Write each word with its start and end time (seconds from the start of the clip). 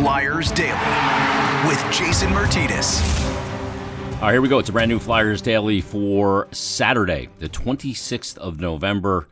Flyers 0.00 0.50
Daily 0.52 1.68
with 1.68 1.78
Jason 1.92 2.30
Myrtetus. 2.30 3.02
All 4.14 4.22
right, 4.22 4.32
here 4.32 4.40
we 4.40 4.48
go. 4.48 4.58
It's 4.58 4.70
a 4.70 4.72
brand 4.72 4.88
new 4.88 4.98
Flyers 4.98 5.42
Daily 5.42 5.82
for 5.82 6.48
Saturday, 6.52 7.28
the 7.38 7.50
26th 7.50 8.38
of 8.38 8.58
November. 8.60 9.28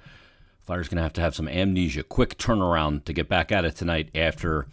Flyers 0.60 0.88
going 0.88 0.98
to 0.98 1.02
have 1.02 1.14
to 1.14 1.22
have 1.22 1.34
some 1.34 1.48
amnesia, 1.48 2.02
quick 2.02 2.36
turnaround 2.36 3.06
to 3.06 3.14
get 3.14 3.30
back 3.30 3.50
at 3.50 3.64
it 3.64 3.76
tonight 3.76 4.10
after 4.14 4.66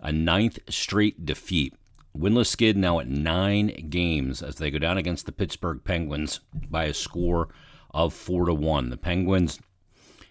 a 0.00 0.10
ninth 0.10 0.60
straight 0.70 1.26
defeat. 1.26 1.74
Winless 2.16 2.46
skid 2.46 2.78
now 2.78 2.98
at 2.98 3.06
nine 3.06 3.90
games 3.90 4.42
as 4.42 4.54
they 4.54 4.70
go 4.70 4.78
down 4.78 4.96
against 4.96 5.26
the 5.26 5.32
Pittsburgh 5.32 5.84
Penguins 5.84 6.40
by 6.70 6.84
a 6.84 6.94
score 6.94 7.50
of 7.90 8.14
four 8.14 8.46
to 8.46 8.54
one. 8.54 8.88
The 8.88 8.96
Penguins, 8.96 9.60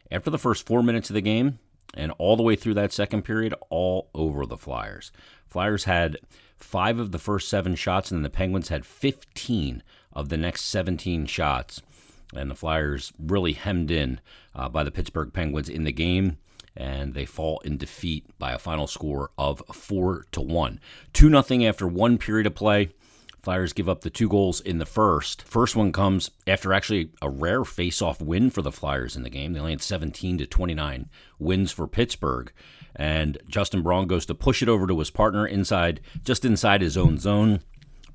after 0.09 0.31
the 0.31 0.39
first 0.39 0.65
four 0.65 0.81
minutes 0.81 1.11
of 1.11 1.13
the 1.13 1.21
game 1.21 1.59
and 1.93 2.11
all 2.17 2.35
the 2.35 2.43
way 2.43 2.55
through 2.55 2.73
that 2.75 2.93
second 2.93 3.23
period, 3.23 3.53
all 3.69 4.09
over 4.13 4.45
the 4.45 4.57
Flyers. 4.57 5.11
Flyers 5.47 5.83
had 5.83 6.17
five 6.57 6.97
of 6.99 7.11
the 7.11 7.19
first 7.19 7.49
seven 7.49 7.75
shots, 7.75 8.09
and 8.09 8.19
then 8.19 8.23
the 8.23 8.29
Penguins 8.29 8.69
had 8.69 8.85
15 8.85 9.83
of 10.11 10.29
the 10.29 10.37
next 10.37 10.65
17 10.65 11.25
shots. 11.25 11.81
And 12.35 12.49
the 12.49 12.55
Flyers 12.55 13.13
really 13.19 13.53
hemmed 13.53 13.91
in 13.91 14.19
uh, 14.55 14.69
by 14.69 14.83
the 14.83 14.91
Pittsburgh 14.91 15.31
Penguins 15.31 15.69
in 15.69 15.83
the 15.83 15.91
game, 15.91 16.37
and 16.75 17.13
they 17.13 17.25
fall 17.25 17.59
in 17.59 17.77
defeat 17.77 18.25
by 18.39 18.53
a 18.53 18.59
final 18.59 18.87
score 18.87 19.29
of 19.37 19.61
four 19.71 20.25
to 20.31 20.41
one. 20.41 20.79
Two 21.11 21.29
nothing 21.29 21.65
after 21.65 21.87
one 21.87 22.17
period 22.17 22.47
of 22.47 22.55
play. 22.55 22.89
Flyers 23.43 23.73
give 23.73 23.89
up 23.89 24.01
the 24.01 24.09
two 24.09 24.29
goals 24.29 24.61
in 24.61 24.77
the 24.77 24.85
first. 24.85 25.43
First 25.43 25.75
one 25.75 25.91
comes 25.91 26.31
after 26.47 26.71
actually 26.71 27.09
a 27.21 27.29
rare 27.29 27.65
face-off 27.65 28.21
win 28.21 28.49
for 28.49 28.61
the 28.61 28.71
Flyers 28.71 29.17
in 29.17 29.23
the 29.23 29.29
game. 29.29 29.51
They 29.51 29.59
only 29.59 29.73
had 29.73 29.81
17 29.81 30.37
to 30.37 30.47
29 30.47 31.09
wins 31.39 31.69
for 31.69 31.85
Pittsburgh. 31.85 32.53
And 32.95 33.37
Justin 33.49 33.81
Braun 33.81 34.07
goes 34.07 34.25
to 34.27 34.33
push 34.33 34.63
it 34.63 34.69
over 34.69 34.87
to 34.87 34.97
his 34.97 35.09
partner 35.09 35.45
inside, 35.45 35.99
just 36.23 36.45
inside 36.45 36.81
his 36.81 36.95
own 36.95 37.17
zone. 37.17 37.59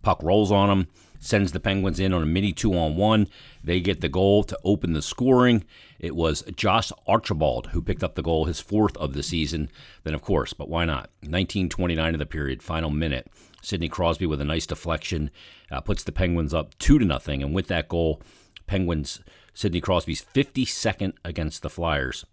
Puck 0.00 0.22
rolls 0.22 0.50
on 0.50 0.70
him, 0.70 0.88
sends 1.20 1.52
the 1.52 1.60
Penguins 1.60 2.00
in 2.00 2.14
on 2.14 2.22
a 2.22 2.26
mini 2.26 2.54
two 2.54 2.72
on 2.72 2.96
one. 2.96 3.28
They 3.62 3.80
get 3.80 4.00
the 4.00 4.08
goal 4.08 4.44
to 4.44 4.58
open 4.64 4.94
the 4.94 5.02
scoring. 5.02 5.64
It 5.98 6.16
was 6.16 6.42
Josh 6.56 6.90
Archibald 7.06 7.68
who 7.68 7.82
picked 7.82 8.04
up 8.04 8.14
the 8.14 8.22
goal, 8.22 8.46
his 8.46 8.60
fourth 8.60 8.96
of 8.96 9.12
the 9.12 9.22
season. 9.22 9.68
Then, 10.04 10.14
of 10.14 10.22
course, 10.22 10.54
but 10.54 10.70
why 10.70 10.86
not? 10.86 11.10
1929 11.20 12.14
of 12.14 12.18
the 12.18 12.24
period, 12.24 12.62
final 12.62 12.88
minute. 12.88 13.30
Sidney 13.62 13.88
Crosby 13.88 14.26
with 14.26 14.40
a 14.40 14.44
nice 14.44 14.66
deflection 14.66 15.30
uh, 15.70 15.80
puts 15.80 16.04
the 16.04 16.12
Penguins 16.12 16.54
up 16.54 16.76
two 16.78 16.98
to 16.98 17.04
nothing, 17.04 17.42
and 17.42 17.54
with 17.54 17.68
that 17.68 17.88
goal, 17.88 18.22
Penguins 18.66 19.20
Sidney 19.54 19.80
Crosby's 19.80 20.24
52nd 20.34 21.14
against 21.24 21.62
the 21.62 21.70
Flyers. 21.70 22.24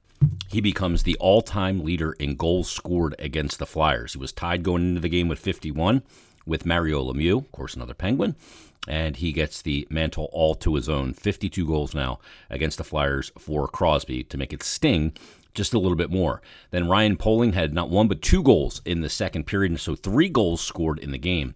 He 0.47 0.61
becomes 0.61 1.03
the 1.03 1.17
all-time 1.19 1.83
leader 1.83 2.13
in 2.13 2.35
goals 2.35 2.69
scored 2.69 3.15
against 3.19 3.59
the 3.59 3.65
Flyers. 3.65 4.13
He 4.13 4.19
was 4.19 4.31
tied 4.31 4.63
going 4.63 4.83
into 4.89 5.01
the 5.01 5.09
game 5.09 5.27
with 5.27 5.39
51 5.39 6.03
with 6.45 6.65
Mario 6.65 7.03
Lemieux, 7.03 7.39
of 7.39 7.51
course, 7.51 7.75
another 7.75 7.93
Penguin, 7.93 8.35
and 8.87 9.17
he 9.17 9.31
gets 9.31 9.61
the 9.61 9.87
mantle 9.89 10.29
all 10.31 10.55
to 10.55 10.75
his 10.75 10.87
own. 10.87 11.13
52 11.13 11.65
goals 11.65 11.95
now 11.95 12.19
against 12.49 12.77
the 12.77 12.83
Flyers 12.83 13.31
for 13.37 13.67
Crosby 13.67 14.23
to 14.23 14.37
make 14.37 14.53
it 14.53 14.63
sting 14.63 15.13
just 15.55 15.73
a 15.73 15.79
little 15.79 15.95
bit 15.95 16.11
more. 16.11 16.41
Then 16.71 16.87
Ryan 16.87 17.17
Poehling 17.17 17.53
had 17.53 17.73
not 17.73 17.89
one 17.89 18.07
but 18.07 18.21
two 18.21 18.43
goals 18.43 18.81
in 18.85 19.01
the 19.01 19.09
second 19.09 19.45
period, 19.45 19.71
and 19.71 19.79
so 19.79 19.95
three 19.95 20.29
goals 20.29 20.61
scored 20.61 20.99
in 20.99 21.11
the 21.11 21.17
game 21.17 21.55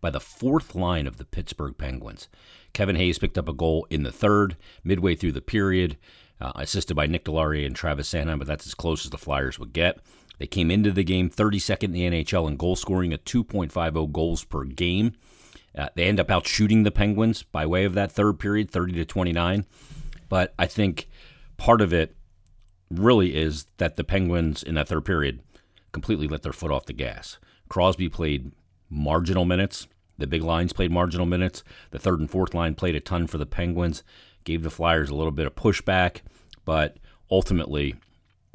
by 0.00 0.10
the 0.10 0.20
fourth 0.20 0.74
line 0.74 1.06
of 1.06 1.18
the 1.18 1.24
Pittsburgh 1.24 1.76
Penguins. 1.76 2.28
Kevin 2.72 2.96
Hayes 2.96 3.18
picked 3.18 3.36
up 3.36 3.48
a 3.48 3.52
goal 3.52 3.86
in 3.90 4.02
the 4.04 4.12
third, 4.12 4.56
midway 4.84 5.14
through 5.14 5.32
the 5.32 5.40
period, 5.40 5.96
uh, 6.40 6.52
assisted 6.54 6.94
by 6.94 7.06
Nick 7.06 7.24
Deslauriers 7.24 7.66
and 7.66 7.76
Travis 7.76 8.10
Sanheim, 8.10 8.38
but 8.38 8.46
that's 8.46 8.66
as 8.66 8.74
close 8.74 9.04
as 9.04 9.10
the 9.10 9.18
Flyers 9.18 9.58
would 9.58 9.72
get. 9.72 9.98
They 10.38 10.46
came 10.46 10.70
into 10.70 10.90
the 10.90 11.04
game 11.04 11.28
32nd 11.28 11.84
in 11.84 11.92
the 11.92 12.10
NHL 12.10 12.48
in 12.48 12.56
goal 12.56 12.76
scoring 12.76 13.12
at 13.12 13.26
2.50 13.26 14.10
goals 14.10 14.44
per 14.44 14.64
game. 14.64 15.12
Uh, 15.76 15.88
they 15.94 16.04
end 16.04 16.18
up 16.18 16.30
out 16.30 16.46
shooting 16.46 16.82
the 16.82 16.90
Penguins 16.90 17.42
by 17.42 17.66
way 17.66 17.84
of 17.84 17.94
that 17.94 18.10
third 18.10 18.38
period, 18.38 18.70
30 18.70 18.94
to 18.94 19.04
29. 19.04 19.66
But 20.28 20.54
I 20.58 20.66
think 20.66 21.08
part 21.58 21.80
of 21.82 21.92
it 21.92 22.16
really 22.90 23.36
is 23.36 23.66
that 23.76 23.96
the 23.96 24.04
Penguins 24.04 24.62
in 24.62 24.74
that 24.74 24.88
third 24.88 25.04
period 25.04 25.40
completely 25.92 26.28
let 26.28 26.42
their 26.42 26.52
foot 26.52 26.70
off 26.70 26.86
the 26.86 26.92
gas. 26.92 27.38
Crosby 27.68 28.08
played 28.08 28.52
marginal 28.88 29.44
minutes. 29.44 29.86
The 30.18 30.26
big 30.26 30.42
lines 30.42 30.72
played 30.72 30.90
marginal 30.90 31.26
minutes. 31.26 31.62
The 31.92 31.98
third 31.98 32.20
and 32.20 32.30
fourth 32.30 32.52
line 32.54 32.74
played 32.74 32.96
a 32.96 33.00
ton 33.00 33.26
for 33.26 33.38
the 33.38 33.46
Penguins, 33.46 34.02
gave 34.44 34.62
the 34.62 34.70
Flyers 34.70 35.08
a 35.08 35.14
little 35.14 35.30
bit 35.32 35.46
of 35.46 35.54
pushback, 35.54 36.18
but 36.64 36.98
ultimately, 37.30 37.94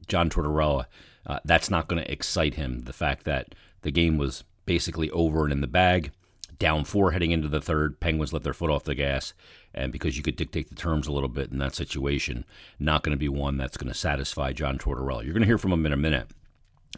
John 0.07 0.29
Tortorella, 0.29 0.85
uh, 1.25 1.39
that's 1.43 1.69
not 1.69 1.87
going 1.87 2.03
to 2.03 2.11
excite 2.11 2.55
him. 2.55 2.81
The 2.81 2.93
fact 2.93 3.23
that 3.23 3.55
the 3.81 3.91
game 3.91 4.17
was 4.17 4.43
basically 4.65 5.09
over 5.11 5.43
and 5.43 5.51
in 5.51 5.61
the 5.61 5.67
bag, 5.67 6.11
down 6.57 6.85
four 6.85 7.11
heading 7.11 7.31
into 7.31 7.47
the 7.47 7.61
third, 7.61 7.99
Penguins 7.99 8.33
let 8.33 8.43
their 8.43 8.53
foot 8.53 8.69
off 8.69 8.83
the 8.83 8.95
gas, 8.95 9.33
and 9.73 9.91
because 9.91 10.17
you 10.17 10.23
could 10.23 10.35
dictate 10.35 10.69
the 10.69 10.75
terms 10.75 11.07
a 11.07 11.11
little 11.11 11.29
bit 11.29 11.51
in 11.51 11.57
that 11.59 11.75
situation, 11.75 12.45
not 12.79 13.03
going 13.03 13.11
to 13.11 13.19
be 13.19 13.29
one 13.29 13.57
that's 13.57 13.77
going 13.77 13.91
to 13.91 13.97
satisfy 13.97 14.53
John 14.53 14.77
Tortorella. 14.77 15.23
You're 15.23 15.33
going 15.33 15.41
to 15.41 15.47
hear 15.47 15.57
from 15.57 15.73
him 15.73 15.85
in 15.85 15.93
a 15.93 15.97
minute. 15.97 16.27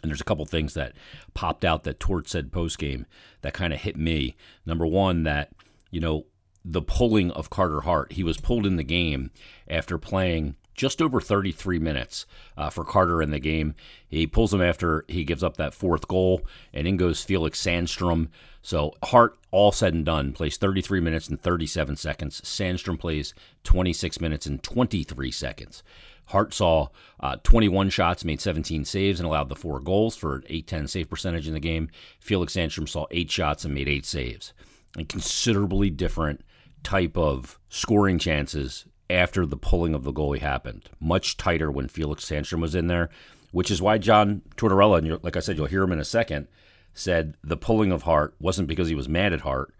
And 0.02 0.10
there's 0.10 0.20
a 0.20 0.24
couple 0.24 0.46
things 0.46 0.74
that 0.74 0.92
popped 1.34 1.64
out 1.64 1.82
that 1.82 1.98
Tort 1.98 2.28
said 2.28 2.52
post 2.52 2.78
game 2.78 3.06
that 3.42 3.52
kind 3.52 3.72
of 3.72 3.80
hit 3.80 3.96
me. 3.96 4.36
Number 4.64 4.86
one, 4.86 5.24
that, 5.24 5.50
you 5.90 6.00
know, 6.00 6.26
the 6.64 6.82
pulling 6.82 7.32
of 7.32 7.50
Carter 7.50 7.80
Hart, 7.80 8.12
he 8.12 8.22
was 8.22 8.36
pulled 8.36 8.66
in 8.66 8.76
the 8.76 8.84
game 8.84 9.30
after 9.68 9.98
playing 9.98 10.54
just 10.78 11.02
over 11.02 11.20
33 11.20 11.78
minutes 11.78 12.24
uh, 12.56 12.70
for 12.70 12.84
Carter 12.84 13.20
in 13.20 13.30
the 13.30 13.40
game. 13.40 13.74
He 14.08 14.26
pulls 14.26 14.54
him 14.54 14.62
after 14.62 15.04
he 15.08 15.24
gives 15.24 15.42
up 15.42 15.58
that 15.58 15.74
fourth 15.74 16.08
goal, 16.08 16.40
and 16.72 16.86
in 16.86 16.96
goes 16.96 17.22
Felix 17.22 17.60
Sandstrom. 17.60 18.28
So 18.62 18.94
Hart, 19.04 19.36
all 19.50 19.72
said 19.72 19.92
and 19.92 20.06
done, 20.06 20.32
plays 20.32 20.56
33 20.56 21.00
minutes 21.00 21.28
and 21.28 21.38
37 21.40 21.96
seconds. 21.96 22.40
Sandstrom 22.40 22.98
plays 22.98 23.34
26 23.64 24.20
minutes 24.20 24.46
and 24.46 24.62
23 24.62 25.30
seconds. 25.30 25.82
Hart 26.26 26.54
saw 26.54 26.88
uh, 27.20 27.36
21 27.42 27.90
shots, 27.90 28.24
made 28.24 28.40
17 28.40 28.84
saves, 28.84 29.18
and 29.18 29.26
allowed 29.26 29.48
the 29.48 29.56
four 29.56 29.80
goals 29.80 30.14
for 30.14 30.36
an 30.36 30.42
810 30.48 30.88
save 30.88 31.10
percentage 31.10 31.48
in 31.48 31.54
the 31.54 31.60
game. 31.60 31.88
Felix 32.20 32.54
Sandstrom 32.54 32.88
saw 32.88 33.06
eight 33.10 33.30
shots 33.30 33.64
and 33.64 33.74
made 33.74 33.88
eight 33.88 34.06
saves. 34.06 34.52
And 34.96 35.08
considerably 35.08 35.90
different 35.90 36.42
type 36.82 37.16
of 37.16 37.58
scoring 37.68 38.18
chances 38.18 38.86
after 39.10 39.46
the 39.46 39.56
pulling 39.56 39.94
of 39.94 40.04
the 40.04 40.12
goalie 40.12 40.40
happened. 40.40 40.88
Much 41.00 41.36
tighter 41.36 41.70
when 41.70 41.88
Felix 41.88 42.24
Sandstrom 42.24 42.60
was 42.60 42.74
in 42.74 42.86
there, 42.86 43.08
which 43.52 43.70
is 43.70 43.80
why 43.80 43.98
John 43.98 44.42
Tortorella, 44.56 44.98
and 44.98 45.24
like 45.24 45.36
I 45.36 45.40
said, 45.40 45.56
you'll 45.56 45.66
hear 45.66 45.82
him 45.82 45.92
in 45.92 46.00
a 46.00 46.04
second, 46.04 46.48
said 46.92 47.34
the 47.42 47.56
pulling 47.56 47.92
of 47.92 48.02
Hart 48.02 48.34
wasn't 48.40 48.68
because 48.68 48.88
he 48.88 48.94
was 48.94 49.08
mad 49.08 49.32
at 49.32 49.40
Hart 49.40 49.72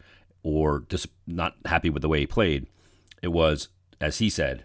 or 0.43 0.85
just 0.89 1.09
not 1.27 1.57
happy 1.67 1.91
with 1.91 2.03
the 2.03 2.09
way 2.09 2.21
he 2.21 2.27
played. 2.27 2.67
It 3.23 3.29
was, 3.29 3.69
as 4.01 4.19
he 4.19 4.31
said, 4.31 4.65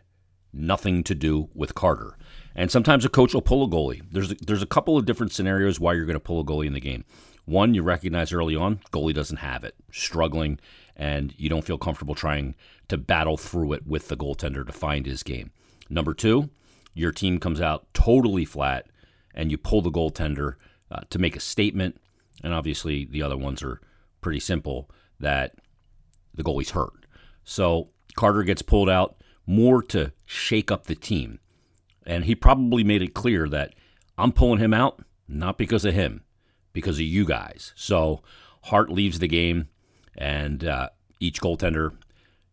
nothing 0.54 1.04
to 1.04 1.16
do 1.16 1.50
with 1.54 1.76
Carter. 1.76 2.18
And 2.56 2.70
sometimes 2.70 3.04
a 3.04 3.10
coach 3.10 3.34
will 3.34 3.42
pull 3.42 3.66
a 3.66 3.68
goalie. 3.68 4.04
There's 4.12 4.32
a, 4.32 4.36
there's 4.36 4.62
a 4.62 4.68
couple 4.68 4.98
of 4.98 5.06
different 5.06 5.32
scenarios 5.32 5.80
why 5.80 5.94
you're 5.94 6.06
going 6.06 6.14
to 6.14 6.20
pull 6.20 6.40
a 6.40 6.46
goalie 6.46 6.68
in 6.68 6.74
the 6.74 6.80
game. 6.80 7.04
One, 7.46 7.74
you 7.74 7.82
recognize 7.82 8.32
early 8.32 8.56
on, 8.56 8.80
goalie 8.92 9.14
doesn't 9.14 9.38
have 9.38 9.64
it, 9.64 9.76
struggling, 9.92 10.60
and 10.96 11.34
you 11.38 11.50
don't 11.50 11.66
feel 11.66 11.78
comfortable 11.78 12.16
trying 12.16 12.56
to 12.88 12.98
battle 12.98 13.38
through 13.38 13.74
it 13.74 13.88
with 13.88 14.08
the 14.08 14.18
goaltender 14.18 14.66
to 14.66 14.72
find 14.72 15.06
his 15.06 15.24
game. 15.24 15.52
Number 15.90 16.14
two, 16.14 16.50
your 16.94 17.12
team 17.12 17.40
comes 17.40 17.60
out 17.60 17.88
totally 17.94 18.46
flat, 18.46 18.88
and 19.34 19.52
you 19.52 19.58
pull 19.58 19.82
the 19.82 19.92
goaltender 19.92 20.56
uh, 20.92 21.02
to 21.10 21.20
make 21.20 21.36
a 21.36 21.40
statement. 21.40 22.00
And 22.44 22.54
obviously, 22.54 23.06
the 23.06 23.24
other 23.24 23.38
ones 23.38 23.64
are 23.64 23.82
pretty 24.22 24.40
simple 24.40 24.90
that 25.20 25.56
the 26.34 26.44
goalie's 26.44 26.72
hurt. 26.72 27.06
So 27.44 27.90
Carter 28.16 28.44
gets 28.44 28.62
pulled 28.62 28.90
out 28.90 29.18
more 29.46 29.82
to 29.84 30.12
shake 30.26 30.72
up 30.72 30.86
the 30.86 30.96
team. 30.96 31.40
And 32.06 32.26
he 32.26 32.36
probably 32.36 32.84
made 32.84 33.02
it 33.02 33.14
clear 33.14 33.48
that 33.50 33.74
I'm 34.18 34.32
pulling 34.32 34.60
him 34.60 34.74
out 34.74 35.04
not 35.28 35.58
because 35.58 35.86
of 35.86 35.94
him, 35.94 36.24
because 36.74 36.98
of 36.98 37.06
you 37.06 37.26
guys. 37.26 37.74
So 37.76 38.22
Hart 38.64 38.90
leaves 38.90 39.20
the 39.20 39.28
game, 39.28 39.70
and 40.18 40.64
uh, 40.64 40.90
each 41.20 41.42
goaltender, 41.42 41.96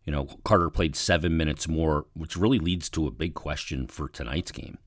you 0.05 0.11
know, 0.11 0.27
Carter 0.43 0.69
played 0.69 0.95
seven 0.95 1.37
minutes 1.37 1.67
more, 1.67 2.05
which 2.13 2.35
really 2.35 2.59
leads 2.59 2.89
to 2.89 3.07
a 3.07 3.11
big 3.11 3.33
question 3.33 3.87
for 3.87 4.09
tonight's 4.09 4.51
game. 4.51 4.77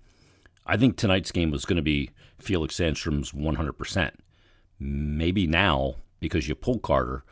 I 0.66 0.76
think 0.76 0.96
tonight's 0.96 1.30
game 1.30 1.50
was 1.50 1.64
going 1.64 1.76
to 1.76 1.82
be 1.82 2.10
Felix 2.38 2.76
Sandstrom's 2.76 3.32
100%. 3.32 4.10
Maybe 4.80 5.46
now, 5.46 5.96
because 6.20 6.48
you 6.48 6.54
pulled 6.54 6.82
Carter, 6.82 7.24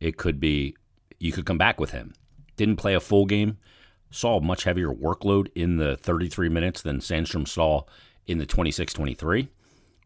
it 0.00 0.16
could 0.16 0.40
be 0.40 0.74
you 1.18 1.32
could 1.32 1.46
come 1.46 1.58
back 1.58 1.78
with 1.78 1.90
him. 1.90 2.14
Didn't 2.56 2.76
play 2.76 2.94
a 2.94 3.00
full 3.00 3.26
game, 3.26 3.58
saw 4.10 4.38
a 4.38 4.42
much 4.42 4.64
heavier 4.64 4.92
workload 4.92 5.48
in 5.54 5.76
the 5.76 5.96
33 5.96 6.48
minutes 6.48 6.82
than 6.82 6.98
Sandstrom 6.98 7.46
saw 7.46 7.82
in 8.26 8.38
the 8.38 8.46
26 8.46 8.92
23. 8.92 9.48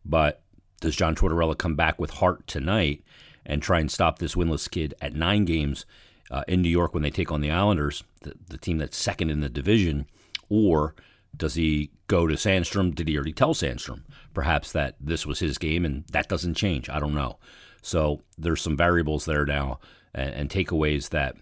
But 0.04 0.42
does 0.80 0.96
John 0.96 1.14
Tortorella 1.14 1.56
come 1.56 1.76
back 1.76 1.98
with 1.98 2.10
Hart 2.10 2.46
tonight 2.46 3.04
and 3.44 3.62
try 3.62 3.80
and 3.80 3.90
stop 3.90 4.18
this 4.18 4.34
winless 4.34 4.60
skid 4.60 4.94
at 5.00 5.14
nine 5.14 5.44
games 5.44 5.86
uh, 6.30 6.44
in 6.48 6.62
New 6.62 6.68
York 6.68 6.94
when 6.94 7.02
they 7.02 7.10
take 7.10 7.30
on 7.30 7.40
the 7.40 7.50
Islanders, 7.50 8.04
the, 8.22 8.34
the 8.48 8.58
team 8.58 8.78
that's 8.78 8.96
second 8.96 9.30
in 9.30 9.40
the 9.40 9.48
division? 9.48 10.06
Or 10.48 10.94
Does 11.36 11.54
he 11.54 11.90
go 12.08 12.26
to 12.26 12.34
Sandstrom? 12.34 12.94
Did 12.94 13.08
he 13.08 13.16
already 13.16 13.32
tell 13.32 13.54
Sandstrom 13.54 14.02
perhaps 14.34 14.72
that 14.72 14.96
this 15.00 15.26
was 15.26 15.40
his 15.40 15.58
game 15.58 15.84
and 15.84 16.04
that 16.12 16.28
doesn't 16.28 16.54
change? 16.54 16.88
I 16.88 17.00
don't 17.00 17.14
know. 17.14 17.38
So 17.82 18.22
there's 18.38 18.62
some 18.62 18.76
variables 18.76 19.24
there 19.24 19.44
now 19.44 19.80
and, 20.14 20.34
and 20.34 20.50
takeaways 20.50 21.10
that 21.10 21.36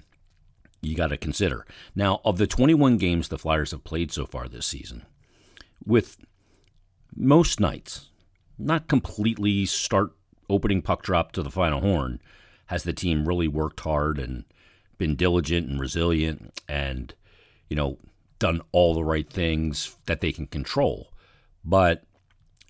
you 0.80 0.96
got 0.96 1.08
to 1.08 1.16
consider. 1.16 1.66
Now, 1.94 2.20
of 2.24 2.38
the 2.38 2.46
21 2.46 2.96
games 2.96 3.28
the 3.28 3.38
Flyers 3.38 3.72
have 3.72 3.84
played 3.84 4.12
so 4.12 4.26
far 4.26 4.48
this 4.48 4.66
season, 4.66 5.04
with 5.84 6.16
most 7.14 7.60
nights, 7.60 8.10
not 8.58 8.88
completely 8.88 9.66
start 9.66 10.12
opening 10.50 10.82
puck 10.82 11.02
drop 11.02 11.32
to 11.32 11.42
the 11.42 11.50
final 11.50 11.80
horn, 11.80 12.20
has 12.66 12.82
the 12.82 12.92
team 12.92 13.26
really 13.26 13.48
worked 13.48 13.80
hard 13.80 14.18
and 14.18 14.44
been 14.98 15.16
diligent 15.16 15.68
and 15.68 15.80
resilient 15.80 16.60
and, 16.68 17.14
you 17.68 17.76
know, 17.76 17.98
done 18.38 18.60
all 18.72 18.94
the 18.94 19.04
right 19.04 19.28
things 19.30 19.96
that 20.06 20.20
they 20.20 20.32
can 20.32 20.46
control. 20.46 21.12
But 21.64 22.04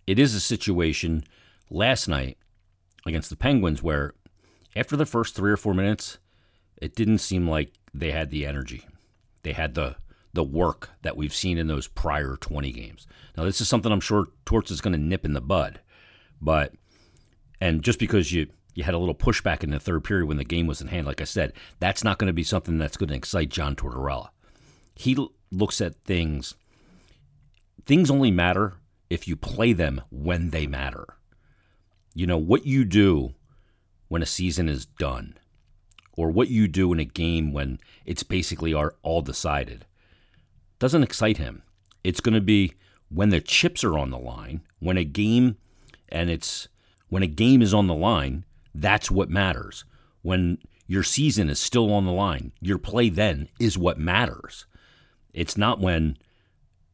it 0.06 0.18
is 0.18 0.34
a 0.34 0.40
situation 0.40 1.24
last 1.70 2.08
night 2.08 2.38
against 3.06 3.30
the 3.30 3.36
Penguins 3.36 3.82
where 3.82 4.14
after 4.76 4.96
the 4.96 5.06
first 5.06 5.34
three 5.34 5.50
or 5.50 5.56
four 5.56 5.74
minutes, 5.74 6.18
it 6.76 6.94
didn't 6.94 7.18
seem 7.18 7.48
like 7.48 7.72
they 7.92 8.10
had 8.10 8.30
the 8.30 8.46
energy. 8.46 8.86
They 9.42 9.52
had 9.52 9.74
the 9.74 9.96
the 10.32 10.44
work 10.44 10.90
that 11.02 11.16
we've 11.16 11.34
seen 11.34 11.58
in 11.58 11.66
those 11.66 11.88
prior 11.88 12.36
20 12.36 12.70
games. 12.70 13.06
Now, 13.36 13.44
this 13.44 13.60
is 13.60 13.68
something 13.68 13.90
I'm 13.90 14.00
sure 14.00 14.28
Torts 14.44 14.70
is 14.70 14.80
going 14.80 14.92
to 14.92 14.98
nip 14.98 15.24
in 15.24 15.32
the 15.32 15.40
bud, 15.40 15.80
but 16.40 16.74
and 17.60 17.82
just 17.82 17.98
because 17.98 18.32
you 18.32 18.48
you 18.74 18.84
had 18.84 18.94
a 18.94 18.98
little 18.98 19.14
pushback 19.14 19.64
in 19.64 19.70
the 19.70 19.80
third 19.80 20.04
period 20.04 20.26
when 20.26 20.36
the 20.36 20.44
game 20.44 20.66
was 20.66 20.80
in 20.80 20.88
hand, 20.88 21.06
like 21.06 21.20
I 21.20 21.24
said, 21.24 21.52
that's 21.80 22.04
not 22.04 22.18
going 22.18 22.28
to 22.28 22.32
be 22.32 22.44
something 22.44 22.78
that's 22.78 22.96
going 22.96 23.08
to 23.08 23.16
excite 23.16 23.48
John 23.48 23.74
Tortorella. 23.74 24.28
He 24.94 25.16
l- 25.16 25.32
looks 25.50 25.80
at 25.80 25.96
things. 26.04 26.54
Things 27.84 28.10
only 28.10 28.30
matter 28.30 28.74
if 29.08 29.26
you 29.26 29.34
play 29.34 29.72
them 29.72 30.00
when 30.10 30.50
they 30.50 30.68
matter. 30.68 31.04
You 32.14 32.26
know 32.26 32.38
what 32.38 32.64
you 32.64 32.84
do 32.84 33.34
when 34.08 34.22
a 34.22 34.26
season 34.26 34.68
is 34.68 34.86
done 34.86 35.36
or 36.12 36.30
what 36.30 36.48
you 36.48 36.68
do 36.68 36.92
in 36.92 37.00
a 37.00 37.04
game 37.04 37.52
when 37.52 37.80
it's 38.04 38.22
basically 38.22 38.72
are 38.72 38.94
all 39.02 39.22
decided 39.22 39.84
doesn't 40.78 41.02
excite 41.02 41.36
him. 41.36 41.62
It's 42.02 42.20
going 42.20 42.34
to 42.34 42.40
be 42.40 42.74
when 43.08 43.28
the 43.28 43.40
chips 43.40 43.84
are 43.84 43.98
on 43.98 44.10
the 44.10 44.18
line, 44.18 44.62
when 44.78 44.96
a 44.96 45.04
game 45.04 45.56
and 46.08 46.30
it's 46.30 46.68
when 47.10 47.22
a 47.22 47.26
game 47.26 47.60
is 47.60 47.74
on 47.74 47.88
the 47.88 47.94
line, 47.94 48.44
that's 48.74 49.10
what 49.10 49.28
matters. 49.28 49.84
When 50.22 50.58
your 50.86 51.02
season 51.02 51.50
is 51.50 51.58
still 51.58 51.92
on 51.92 52.06
the 52.06 52.12
line, 52.12 52.52
your 52.60 52.78
play 52.78 53.10
then 53.10 53.48
is 53.58 53.76
what 53.76 53.98
matters. 53.98 54.64
It's 55.34 55.58
not 55.58 55.80
when, 55.80 56.16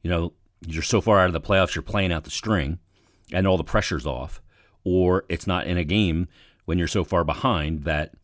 you 0.02 0.10
know, 0.10 0.32
you're 0.66 0.82
so 0.82 1.00
far 1.00 1.20
out 1.20 1.26
of 1.26 1.32
the 1.32 1.40
playoffs, 1.40 1.74
you're 1.74 1.82
playing 1.82 2.12
out 2.12 2.24
the 2.24 2.30
string 2.30 2.78
and 3.32 3.46
all 3.46 3.56
the 3.56 3.64
pressure's 3.64 4.06
off, 4.06 4.40
or 4.84 5.24
it's 5.28 5.46
not 5.46 5.66
in 5.66 5.76
a 5.76 5.84
game 5.84 6.28
when 6.64 6.78
you're 6.78 6.88
so 6.88 7.04
far 7.04 7.22
behind 7.22 7.84
that 7.84 8.14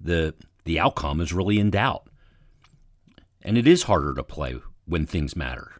the 0.00 0.34
the 0.64 0.78
outcome 0.78 1.20
is 1.20 1.32
really 1.32 1.58
in 1.58 1.70
doubt. 1.70 2.08
And 3.42 3.58
it 3.58 3.66
is 3.66 3.84
harder 3.84 4.14
to 4.14 4.22
play 4.22 4.56
when 4.86 5.06
things 5.06 5.34
matter. 5.34 5.72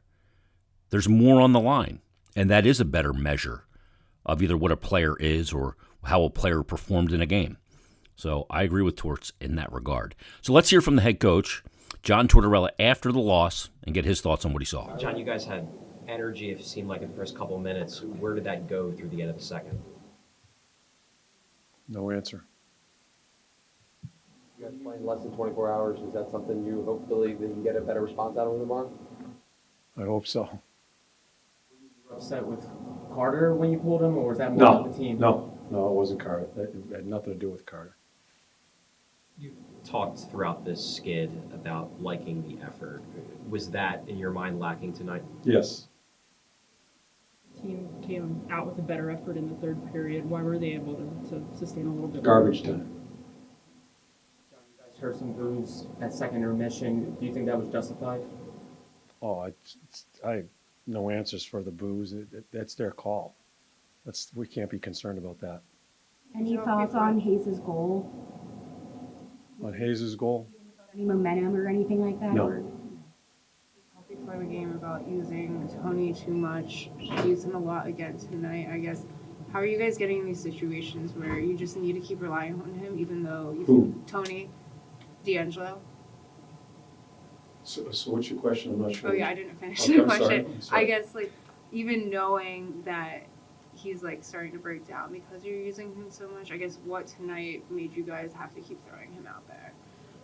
There's 0.91 1.09
more 1.09 1.41
on 1.41 1.53
the 1.53 1.61
line, 1.61 2.01
and 2.35 2.51
that 2.51 2.67
is 2.67 2.81
a 2.81 2.85
better 2.85 3.13
measure 3.13 3.65
of 4.25 4.43
either 4.43 4.57
what 4.57 4.73
a 4.73 4.77
player 4.77 5.17
is 5.19 5.53
or 5.53 5.77
how 6.05 6.23
a 6.23 6.31
player 6.31 6.63
performed 6.63 7.13
in 7.13 7.23
a 7.23 7.27
game. 7.27 7.59
So 8.17 8.47
I 8.51 8.63
agree 8.63 8.83
with 8.83 8.97
Torts 8.97 9.33
in 9.41 9.57
that 9.57 9.73
regard. 9.73 10.15
So 10.43 10.53
let's 10.53 10.71
hear 10.71 10.81
from 10.81 10.97
the 10.97 11.03
head 11.03 11.19
coach, 11.19 11.63
John 12.03 12.29
Tortorella, 12.29 12.71
after 12.79 13.11
the 13.11 13.21
loss 13.21 13.71
and 13.85 13.95
get 13.95 14.05
his 14.05 14.21
thoughts 14.21 14.45
on 14.45 14.53
what 14.53 14.63
he 14.63 14.67
saw. 14.67 14.97
John, 14.97 15.19
you 15.19 15.25
guys 15.25 15.45
had 15.45 15.69
energy, 16.09 16.51
it 16.51 16.65
seemed 16.65 16.89
like, 16.89 17.03
in 17.03 17.11
the 17.11 17.17
first 17.17 17.37
couple 17.37 17.57
of 17.57 17.63
minutes. 17.63 18.03
Where 18.03 18.35
did 18.35 18.45
that 18.45 18.69
go 18.69 18.93
through 18.93 19.09
the 19.09 19.23
end 19.23 19.31
of 19.31 19.39
the 19.39 19.45
second? 19.45 19.81
No 21.89 22.11
answer. 22.11 22.45
You 24.59 24.65
guys 24.67 24.75
playing 24.83 25.05
less 25.05 25.23
than 25.23 25.33
24 25.33 25.73
hours, 25.73 26.01
is 26.01 26.13
that 26.15 26.31
something 26.31 26.65
you 26.65 26.85
hopefully 26.85 27.35
that 27.35 27.49
you 27.49 27.55
can 27.55 27.63
get 27.63 27.77
a 27.77 27.81
better 27.81 28.01
response 28.01 28.39
out 28.39 28.47
of 28.47 28.61
tomorrow? 28.61 28.93
I 29.97 30.03
hope 30.03 30.27
so. 30.27 30.49
upset 32.11 32.47
with 32.47 32.65
Carter 33.15 33.55
when 33.55 33.71
you 33.73 33.79
pulled 33.79 34.03
him, 34.03 34.17
or 34.17 34.29
was 34.29 34.39
that 34.39 34.53
more 34.53 34.59
No, 34.61 34.83
with 34.83 34.93
the 34.93 34.99
team? 34.99 35.19
no, 35.19 35.53
no, 35.71 35.89
it 35.89 35.93
wasn't 35.93 36.21
Carter. 36.21 36.47
That 36.57 36.71
it 36.75 36.95
had 36.95 37.07
nothing 37.07 37.33
to 37.33 37.39
do 37.39 37.51
with 37.51 37.65
Carter. 37.67 37.97
You 39.39 39.53
talked 39.85 40.19
throughout 40.31 40.65
this 40.65 40.85
skid 40.97 41.31
about 41.53 42.01
liking 42.01 42.43
the 42.43 42.63
effort. 42.65 43.03
Was 43.49 43.71
that, 43.71 44.03
in 44.07 44.19
your 44.19 44.31
mind, 44.31 44.59
lacking 44.61 44.93
tonight? 44.93 45.23
Yes. 45.43 45.89
team 47.61 47.89
came 48.03 48.41
out 48.51 48.67
with 48.67 48.79
a 48.79 48.83
better 48.83 49.11
effort 49.11 49.37
in 49.37 49.49
the 49.49 49.55
third 49.57 49.91
period. 49.93 50.29
Why 50.29 50.43
were 50.43 50.59
they 50.59 50.73
able 50.73 50.95
to, 50.95 51.31
to 51.31 51.57
sustain 51.57 51.87
a 51.87 51.91
little 51.93 52.09
bit? 52.09 52.25
more? 52.25 52.41
Garbage 52.41 52.63
time. 52.63 52.89
John, 54.51 54.61
you 54.71 54.85
guys 54.93 55.01
heard 55.01 55.17
some 55.17 55.33
boos 55.33 55.87
at 56.01 56.13
second 56.13 56.37
intermission. 56.39 57.17
Do 57.19 57.27
you 57.27 57.33
think 57.33 57.47
that 57.47 57.59
was 57.59 57.69
justified? 57.69 58.21
Oh, 59.21 59.41
I, 59.41 59.53
I 60.27 60.31
have 60.37 60.47
no 60.87 61.11
answers 61.11 61.45
for 61.45 61.63
the 61.63 61.71
boos. 61.71 62.13
It- 62.13 62.33
it- 62.33 62.51
That's 62.53 62.75
their 62.75 62.91
call. 62.91 63.35
That's, 64.05 64.33
we 64.35 64.47
can't 64.47 64.71
be 64.71 64.79
concerned 64.79 65.19
about 65.19 65.39
that. 65.41 65.63
Any 66.35 66.57
thoughts 66.57 66.95
on 66.95 67.19
Hayes' 67.19 67.61
goal? 67.61 68.11
On 69.63 69.73
Hayes' 69.73 70.15
goal? 70.17 70.49
Any 70.95 71.05
momentum 71.05 71.55
or 71.55 71.69
anything 71.69 72.01
like 72.05 72.19
that? 72.21 72.35
No. 72.35 72.47
or- 72.47 72.65
Before 74.09 74.39
the 74.39 74.45
game 74.45 74.73
about 74.73 75.09
using 75.09 75.67
Tony 75.83 76.13
too 76.13 76.33
much, 76.35 76.91
used 77.25 77.45
him 77.47 77.55
a 77.55 77.59
lot 77.59 77.87
again 77.87 78.19
tonight. 78.19 78.69
I 78.71 78.79
guess. 78.79 79.07
How 79.53 79.59
are 79.61 79.65
you 79.67 79.79
guys 79.79 79.97
getting 79.97 80.19
in 80.21 80.27
these 80.27 80.41
situations 80.41 81.15
where 81.15 81.39
you 81.39 81.57
just 81.57 81.77
need 81.79 81.95
to 81.95 82.01
keep 82.01 82.21
relying 82.21 82.61
on 82.61 82.75
him, 82.75 82.99
even 82.99 83.23
though 83.23 83.53
you 83.57 83.65
Who? 83.65 83.83
think 83.93 84.07
Tony, 84.07 84.51
DeAngelo? 85.25 85.79
So, 87.65 87.91
so 87.93 88.11
what's 88.13 88.29
your 88.29 88.41
question? 88.41 88.73
I'm 88.73 88.83
not 88.83 88.95
sure. 88.95 89.11
Oh 89.11 89.13
yeah, 89.13 89.29
I 89.29 89.35
didn't 89.35 89.59
finish 89.59 89.81
Okay, 89.83 89.97
the 89.97 90.03
I'm 90.03 90.09
sorry, 90.09 90.43
question. 90.43 90.61
I'm 90.73 90.79
I 90.79 90.85
guess 90.85 91.15
like 91.15 91.33
even 91.71 92.11
knowing 92.11 92.83
that 92.85 93.23
he's 93.75 94.03
like 94.03 94.23
starting 94.25 94.53
to 94.53 94.59
break 94.59 94.87
down 94.87 95.13
because 95.13 95.45
you're 95.45 95.61
using 95.61 95.95
him 95.95 96.11
so 96.11 96.29
much. 96.29 96.51
I 96.53 96.57
guess 96.57 96.79
what 96.85 97.07
tonight 97.07 97.65
made 97.71 97.95
you 97.97 98.03
guys 98.03 98.33
have 98.35 98.55
to 98.55 98.61
keep 98.61 98.79
throwing 98.89 99.13
him 99.13 99.27
out 99.27 99.47
there? 99.49 99.73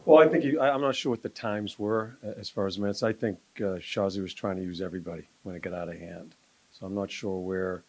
Well, 0.04 0.18
I 0.26 0.28
think, 0.28 0.44
he- 0.44 0.58
I, 0.58 0.70
I'm 0.70 0.80
not 0.80 0.94
sure 0.94 1.10
what 1.10 1.22
the 1.22 1.28
times 1.28 1.78
were 1.78 2.16
uh, 2.24 2.32
as 2.38 2.48
far 2.48 2.66
as 2.66 2.78
minutes. 2.78 3.02
I 3.02 3.12
think 3.12 3.38
uh, 3.58 3.78
Shazi 3.78 4.20
was 4.22 4.34
trying 4.34 4.56
to 4.56 4.62
use 4.62 4.80
everybody 4.80 5.24
when 5.42 5.54
it 5.54 5.62
got 5.62 5.74
out 5.74 5.88
of 5.88 5.98
hand. 5.98 6.34
So 6.72 6.86
I'm 6.86 6.94
not 6.94 7.10
sure 7.10 7.38
where 7.38 7.82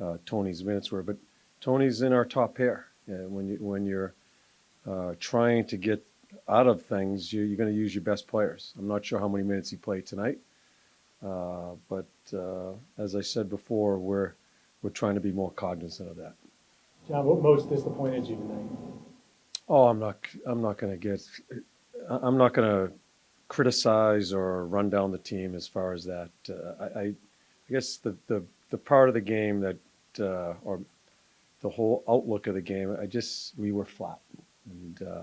uh, 0.00 0.18
Tony's 0.26 0.64
minutes 0.64 0.90
were, 0.92 1.02
but 1.02 1.16
Tony's 1.60 2.02
in 2.02 2.12
our 2.12 2.24
top 2.24 2.54
pair. 2.56 2.86
Yeah, 3.08 3.18
when 3.26 3.48
you, 3.48 3.56
when 3.60 3.86
you're 3.86 4.12
uh, 4.86 5.14
trying 5.20 5.64
to 5.66 5.76
get 5.76 6.04
out 6.48 6.66
of 6.66 6.82
things, 6.82 7.32
you, 7.32 7.42
you're 7.42 7.56
going 7.56 7.72
to 7.72 7.76
use 7.76 7.94
your 7.94 8.02
best 8.04 8.26
players. 8.26 8.72
I'm 8.78 8.88
not 8.88 9.04
sure 9.04 9.18
how 9.18 9.28
many 9.28 9.44
minutes 9.44 9.70
he 9.70 9.76
played 9.76 10.06
tonight. 10.06 10.38
Uh, 11.24 11.74
but 11.88 12.06
uh, 12.34 12.72
as 12.98 13.16
I 13.16 13.20
said 13.20 13.48
before, 13.48 13.98
we're, 13.98 14.32
we're 14.82 14.90
trying 14.90 15.14
to 15.14 15.20
be 15.20 15.32
more 15.32 15.50
cognizant 15.52 16.10
of 16.10 16.16
that. 16.16 16.34
John, 17.08 17.24
what 17.24 17.40
most 17.40 17.68
disappointed 17.68 18.26
you 18.26 18.36
tonight? 18.36 18.68
Oh, 19.68 19.88
I'm 19.88 19.98
not, 19.98 20.18
I'm 20.46 20.60
not 20.60 20.78
gonna 20.78 20.96
get, 20.96 21.22
I- 22.10 22.18
I'm 22.22 22.36
not 22.36 22.52
gonna 22.52 22.90
criticize 23.48 24.32
or 24.32 24.66
run 24.66 24.90
down 24.90 25.10
the 25.10 25.18
team 25.18 25.54
as 25.54 25.66
far 25.66 25.92
as 25.92 26.04
that. 26.04 26.30
Uh, 26.48 26.84
I, 26.94 27.00
I, 27.00 27.02
I 27.04 27.14
guess 27.70 27.96
the, 27.96 28.16
the, 28.26 28.42
the 28.70 28.78
part 28.78 29.08
of 29.08 29.14
the 29.14 29.20
game 29.20 29.60
that, 29.60 29.78
uh, 30.20 30.54
or 30.64 30.80
the 31.62 31.68
whole 31.70 32.04
outlook 32.08 32.46
of 32.46 32.54
the 32.54 32.60
game, 32.60 32.96
I 33.00 33.06
just, 33.06 33.58
we 33.58 33.72
were 33.72 33.84
flat. 33.84 34.18
And, 34.70 35.02
uh, 35.02 35.22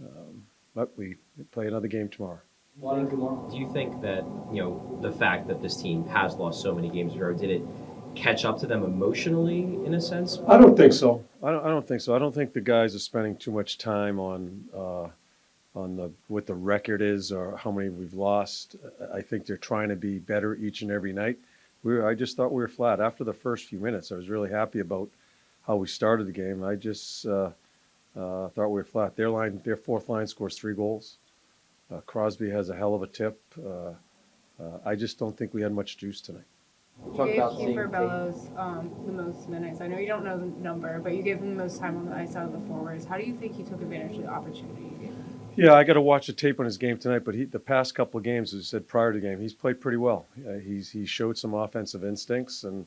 um, 0.00 0.44
but 0.74 0.96
we 0.96 1.16
play 1.50 1.66
another 1.66 1.88
game 1.88 2.08
tomorrow. 2.08 2.40
Do 2.80 3.56
you 3.58 3.70
think 3.72 4.00
that, 4.00 4.24
you 4.50 4.62
know, 4.62 4.98
the 5.02 5.12
fact 5.12 5.46
that 5.48 5.60
this 5.60 5.76
team 5.76 6.06
has 6.06 6.36
lost 6.36 6.62
so 6.62 6.74
many 6.74 6.88
games 6.88 7.12
in 7.12 7.20
a 7.20 7.24
row, 7.24 7.34
did 7.34 7.50
it 7.50 7.62
catch 8.14 8.44
up 8.44 8.58
to 8.60 8.66
them 8.66 8.82
emotionally 8.82 9.60
in 9.84 9.92
a 9.94 10.00
sense? 10.00 10.38
I 10.48 10.56
don't 10.56 10.76
think 10.76 10.94
so. 10.94 11.22
I 11.42 11.50
don't, 11.50 11.64
I 11.66 11.68
don't 11.68 11.86
think 11.86 12.00
so. 12.00 12.14
I 12.14 12.18
don't 12.18 12.34
think 12.34 12.54
the 12.54 12.62
guys 12.62 12.94
are 12.94 12.98
spending 12.98 13.36
too 13.36 13.50
much 13.50 13.76
time 13.76 14.18
on, 14.18 14.64
uh, 14.74 15.08
on 15.78 15.96
the, 15.96 16.10
what 16.28 16.46
the 16.46 16.54
record 16.54 17.02
is 17.02 17.30
or 17.30 17.56
how 17.58 17.70
many 17.70 17.90
we've 17.90 18.14
lost. 18.14 18.76
I 19.12 19.20
think 19.20 19.44
they're 19.44 19.56
trying 19.58 19.90
to 19.90 19.96
be 19.96 20.18
better 20.18 20.54
each 20.54 20.80
and 20.80 20.90
every 20.90 21.12
night. 21.12 21.38
We 21.82 21.94
were, 21.94 22.08
I 22.08 22.14
just 22.14 22.36
thought 22.36 22.52
we 22.52 22.62
were 22.62 22.68
flat. 22.68 23.00
After 23.00 23.24
the 23.24 23.32
first 23.34 23.66
few 23.66 23.80
minutes, 23.80 24.12
I 24.12 24.14
was 24.14 24.30
really 24.30 24.50
happy 24.50 24.80
about 24.80 25.10
how 25.66 25.76
we 25.76 25.88
started 25.88 26.26
the 26.26 26.32
game. 26.32 26.64
I 26.64 26.74
just, 26.74 27.26
uh, 27.26 27.50
uh, 28.16 28.48
thought 28.48 28.68
we 28.68 28.74
were 28.74 28.84
flat. 28.84 29.16
Their 29.16 29.30
line, 29.30 29.60
their 29.64 29.76
fourth 29.76 30.08
line 30.08 30.26
scores 30.26 30.56
three 30.56 30.74
goals. 30.74 31.18
Uh, 31.90 32.00
Crosby 32.00 32.50
has 32.50 32.70
a 32.70 32.76
hell 32.76 32.94
of 32.94 33.02
a 33.02 33.06
tip. 33.06 33.40
Uh, 33.58 33.92
uh, 34.62 34.78
I 34.84 34.94
just 34.94 35.18
don't 35.18 35.36
think 35.36 35.54
we 35.54 35.62
had 35.62 35.72
much 35.72 35.96
juice 35.96 36.20
tonight. 36.20 36.44
You 37.04 37.10
You 37.10 37.16
talked 37.16 37.32
gave 37.32 37.38
about 37.38 37.56
seeing 37.56 37.76
Kiefer 37.76 37.90
Bellows 37.90 38.50
um, 38.56 38.90
the 39.06 39.12
most 39.12 39.48
minutes. 39.48 39.80
I 39.80 39.86
know 39.88 39.98
you 39.98 40.06
don't 40.06 40.24
know 40.24 40.38
the 40.38 40.46
number, 40.62 41.00
but 41.00 41.14
you 41.14 41.22
gave 41.22 41.38
him 41.38 41.56
the 41.56 41.62
most 41.62 41.80
time 41.80 41.96
on 41.96 42.06
the 42.06 42.14
ice 42.14 42.36
out 42.36 42.46
of 42.46 42.52
the 42.52 42.60
forwards. 42.68 43.04
How 43.04 43.16
do 43.16 43.24
you 43.24 43.34
think 43.34 43.56
he 43.56 43.62
took 43.62 43.80
advantage 43.82 44.18
of 44.18 44.24
the 44.24 44.28
opportunity 44.28 44.82
you 44.82 44.90
gave 44.90 45.08
him? 45.08 45.40
Yeah, 45.56 45.74
I 45.74 45.84
got 45.84 45.94
to 45.94 46.00
watch 46.00 46.28
the 46.28 46.32
tape 46.32 46.60
on 46.60 46.66
his 46.66 46.78
game 46.78 46.98
tonight. 46.98 47.24
But 47.24 47.34
he, 47.34 47.44
the 47.44 47.58
past 47.58 47.94
couple 47.94 48.18
of 48.18 48.24
games, 48.24 48.54
as 48.54 48.60
I 48.60 48.64
said 48.64 48.88
prior 48.88 49.12
to 49.12 49.20
the 49.20 49.26
game, 49.26 49.40
he's 49.40 49.54
played 49.54 49.80
pretty 49.80 49.98
well. 49.98 50.26
Uh, 50.46 50.54
he's 50.54 50.90
he 50.90 51.04
showed 51.04 51.36
some 51.36 51.54
offensive 51.54 52.04
instincts, 52.04 52.64
and 52.64 52.86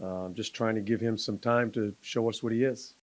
uh, 0.00 0.24
I'm 0.24 0.34
just 0.34 0.54
trying 0.54 0.74
to 0.74 0.80
give 0.80 1.00
him 1.00 1.16
some 1.16 1.38
time 1.38 1.70
to 1.72 1.94
show 2.02 2.28
us 2.28 2.42
what 2.42 2.52
he 2.52 2.64
is. 2.64 2.94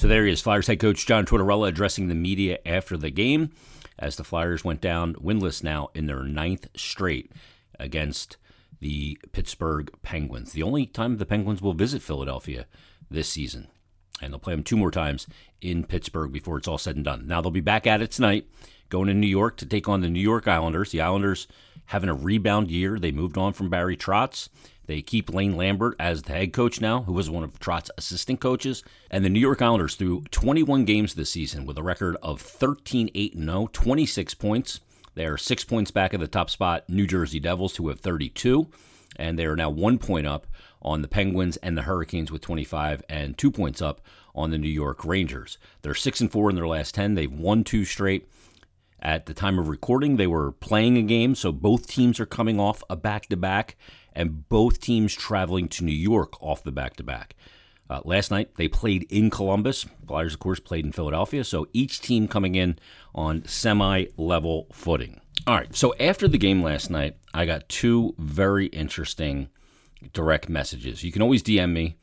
So 0.00 0.08
there 0.08 0.24
he 0.24 0.32
is, 0.32 0.40
Flyers 0.40 0.66
head 0.66 0.80
coach 0.80 1.04
John 1.04 1.26
Tortorella 1.26 1.68
addressing 1.68 2.08
the 2.08 2.14
media 2.14 2.56
after 2.64 2.96
the 2.96 3.10
game 3.10 3.50
as 3.98 4.16
the 4.16 4.24
Flyers 4.24 4.64
went 4.64 4.80
down 4.80 5.14
winless 5.16 5.62
now 5.62 5.90
in 5.94 6.06
their 6.06 6.22
ninth 6.22 6.68
straight 6.74 7.30
against 7.78 8.38
the 8.80 9.18
Pittsburgh 9.32 9.92
Penguins. 10.00 10.52
The 10.52 10.62
only 10.62 10.86
time 10.86 11.18
the 11.18 11.26
Penguins 11.26 11.60
will 11.60 11.74
visit 11.74 12.00
Philadelphia 12.00 12.64
this 13.10 13.28
season. 13.28 13.68
And 14.22 14.32
they'll 14.32 14.40
play 14.40 14.54
them 14.54 14.62
two 14.62 14.78
more 14.78 14.90
times 14.90 15.26
in 15.60 15.84
Pittsburgh 15.84 16.32
before 16.32 16.56
it's 16.56 16.66
all 16.66 16.78
said 16.78 16.96
and 16.96 17.04
done. 17.04 17.26
Now 17.26 17.42
they'll 17.42 17.50
be 17.50 17.60
back 17.60 17.86
at 17.86 18.00
it 18.00 18.10
tonight, 18.10 18.46
going 18.88 19.08
to 19.08 19.12
New 19.12 19.26
York 19.26 19.58
to 19.58 19.66
take 19.66 19.86
on 19.86 20.00
the 20.00 20.08
New 20.08 20.18
York 20.18 20.48
Islanders. 20.48 20.92
The 20.92 21.02
Islanders 21.02 21.46
having 21.84 22.08
a 22.08 22.14
rebound 22.14 22.70
year. 22.70 22.98
They 22.98 23.12
moved 23.12 23.36
on 23.36 23.52
from 23.52 23.68
Barry 23.68 23.98
Trotz. 23.98 24.48
They 24.90 25.02
keep 25.02 25.32
Lane 25.32 25.56
Lambert 25.56 25.94
as 26.00 26.22
the 26.22 26.32
head 26.32 26.52
coach 26.52 26.80
now, 26.80 27.02
who 27.02 27.12
was 27.12 27.30
one 27.30 27.44
of 27.44 27.60
Trotz's 27.60 27.92
assistant 27.96 28.40
coaches. 28.40 28.82
And 29.08 29.24
the 29.24 29.28
New 29.28 29.38
York 29.38 29.62
Islanders, 29.62 29.94
through 29.94 30.24
21 30.32 30.84
games 30.84 31.14
this 31.14 31.30
season 31.30 31.64
with 31.64 31.78
a 31.78 31.82
record 31.84 32.16
of 32.24 32.40
13 32.40 33.08
8 33.14 33.38
0, 33.38 33.68
26 33.72 34.34
points. 34.34 34.80
They 35.14 35.26
are 35.26 35.38
six 35.38 35.62
points 35.62 35.92
back 35.92 36.12
of 36.12 36.18
the 36.18 36.26
top 36.26 36.50
spot, 36.50 36.88
New 36.88 37.06
Jersey 37.06 37.38
Devils, 37.38 37.76
who 37.76 37.86
have 37.88 38.00
32. 38.00 38.66
And 39.14 39.38
they 39.38 39.46
are 39.46 39.54
now 39.54 39.70
one 39.70 39.96
point 39.96 40.26
up 40.26 40.48
on 40.82 41.02
the 41.02 41.08
Penguins 41.08 41.56
and 41.58 41.78
the 41.78 41.82
Hurricanes 41.82 42.32
with 42.32 42.42
25, 42.42 43.04
and 43.08 43.38
two 43.38 43.52
points 43.52 43.80
up 43.80 44.00
on 44.34 44.50
the 44.50 44.58
New 44.58 44.68
York 44.68 45.04
Rangers. 45.04 45.56
They're 45.82 45.94
six 45.94 46.20
and 46.20 46.32
four 46.32 46.50
in 46.50 46.56
their 46.56 46.66
last 46.66 46.96
10. 46.96 47.14
They've 47.14 47.32
won 47.32 47.62
two 47.62 47.84
straight. 47.84 48.28
At 49.02 49.26
the 49.26 49.34
time 49.34 49.58
of 49.58 49.68
recording, 49.68 50.16
they 50.16 50.26
were 50.26 50.50
playing 50.50 50.98
a 50.98 51.02
game, 51.02 51.36
so 51.36 51.52
both 51.52 51.86
teams 51.86 52.18
are 52.18 52.26
coming 52.26 52.58
off 52.58 52.82
a 52.90 52.96
back 52.96 53.26
to 53.28 53.36
back 53.36 53.76
and 54.12 54.48
both 54.48 54.80
teams 54.80 55.14
traveling 55.14 55.68
to 55.68 55.84
New 55.84 55.92
York 55.92 56.40
off 56.42 56.62
the 56.62 56.72
back 56.72 56.96
to 56.96 57.02
back. 57.02 57.34
Last 58.04 58.30
night 58.30 58.54
they 58.54 58.68
played 58.68 59.04
in 59.10 59.30
Columbus. 59.30 59.84
Flyers, 60.06 60.34
of 60.34 60.40
course, 60.40 60.60
played 60.60 60.84
in 60.84 60.92
Philadelphia. 60.92 61.42
So 61.42 61.66
each 61.72 62.00
team 62.00 62.28
coming 62.28 62.54
in 62.54 62.78
on 63.14 63.44
semi 63.46 64.06
level 64.16 64.68
footing. 64.72 65.20
All 65.46 65.56
right. 65.56 65.74
So 65.74 65.94
after 65.98 66.28
the 66.28 66.38
game 66.38 66.62
last 66.62 66.90
night, 66.90 67.16
I 67.34 67.46
got 67.46 67.68
two 67.68 68.14
very 68.18 68.66
interesting 68.66 69.48
direct 70.12 70.48
messages. 70.48 71.02
You 71.02 71.10
can 71.10 71.22
always 71.22 71.42
DM 71.42 71.72
me 71.72 71.96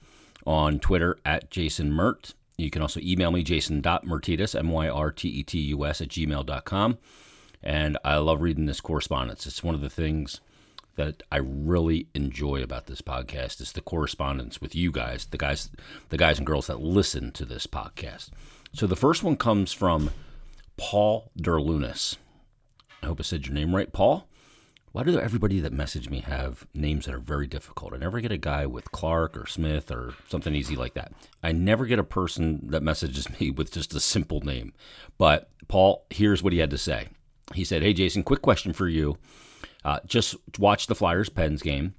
on 0.46 0.80
Twitter 0.80 1.18
at 1.26 1.50
Jason 1.50 1.92
Mert. 1.92 2.34
You 2.58 2.70
can 2.70 2.82
also 2.82 3.00
email 3.02 3.32
me, 3.32 3.44
jason.myrtetus, 3.44 4.58
M 4.58 4.70
Y 4.70 4.90
R 4.90 5.12
T 5.12 5.30
E 5.30 5.44
T 5.44 5.60
U 5.60 5.86
S, 5.86 6.02
at 6.02 6.10
gmail.com. 6.10 6.98
And 7.64 7.98
I 8.04 8.18
love 8.18 8.42
reading 8.42 8.66
this 8.66 8.82
correspondence. 8.82 9.46
It's 9.46 9.64
one 9.64 9.76
of 9.76 9.82
the 9.82 9.90
things 9.90 10.42
that 10.98 11.24
I 11.32 11.38
really 11.38 12.08
enjoy 12.14 12.62
about 12.62 12.88
this 12.88 13.02
podcast 13.02 13.62
is 13.62 13.72
the 13.72 13.82
correspondence 13.82 14.60
with 14.60 14.76
you 14.76 14.92
guys, 14.92 15.26
the 15.26 15.38
guys, 15.38 15.70
the 16.10 16.18
guys 16.18 16.38
and 16.38 16.46
girls 16.46 16.68
that 16.68 16.82
listen 16.82 17.32
to 17.34 17.46
this 17.46 17.66
podcast. 17.66 18.32
So 18.74 18.86
the 18.86 18.96
first 18.96 19.24
one 19.24 19.38
comes 19.38 19.72
from 19.72 20.10
Paul 20.76 21.32
Derlunas. 21.40 22.18
I 23.02 23.06
hope 23.06 23.20
I 23.20 23.24
said 23.24 23.46
your 23.46 23.54
name 23.54 23.76
right, 23.76 23.94
Paul. 23.94 24.28
Why 24.92 25.04
do 25.04 25.20
everybody 25.20 25.60
that 25.60 25.74
message 25.74 26.10
me 26.10 26.22
have 26.22 26.66
names 26.74 27.06
that 27.06 27.14
are 27.14 27.20
very 27.20 27.46
difficult? 27.46 27.94
I 27.94 27.98
never 27.98 28.20
get 28.20 28.32
a 28.32 28.38
guy 28.38 28.66
with 28.66 28.92
Clark 28.92 29.38
or 29.38 29.46
Smith 29.46 29.92
or 29.92 30.16
something 30.28 30.56
easy 30.56 30.76
like 30.76 30.96
that. 30.96 31.12
I 31.44 31.52
never 31.52 31.86
get 31.86 32.00
a 32.00 32.04
person 32.04 32.62
that 32.72 32.82
messages 32.82 33.30
me 33.40 33.52
with 33.52 33.72
just 33.72 33.94
a 33.94 34.00
simple 34.00 34.42
name. 34.42 34.74
But 35.20 35.52
Paul, 35.68 36.06
here's 36.10 36.42
what 36.42 36.54
he 36.54 36.60
had 36.60 36.72
to 36.72 36.78
say. 36.80 37.10
He 37.54 37.64
said, 37.64 37.84
Hey, 37.84 37.94
Jason, 37.94 38.24
quick 38.24 38.42
question 38.42 38.74
for 38.74 38.88
you. 38.88 39.18
Uh, 39.88 40.02
just 40.06 40.36
watch 40.60 40.88
the 40.88 40.96
Flyers 40.96 41.30
Pens 41.30 41.62
game. 41.62 41.96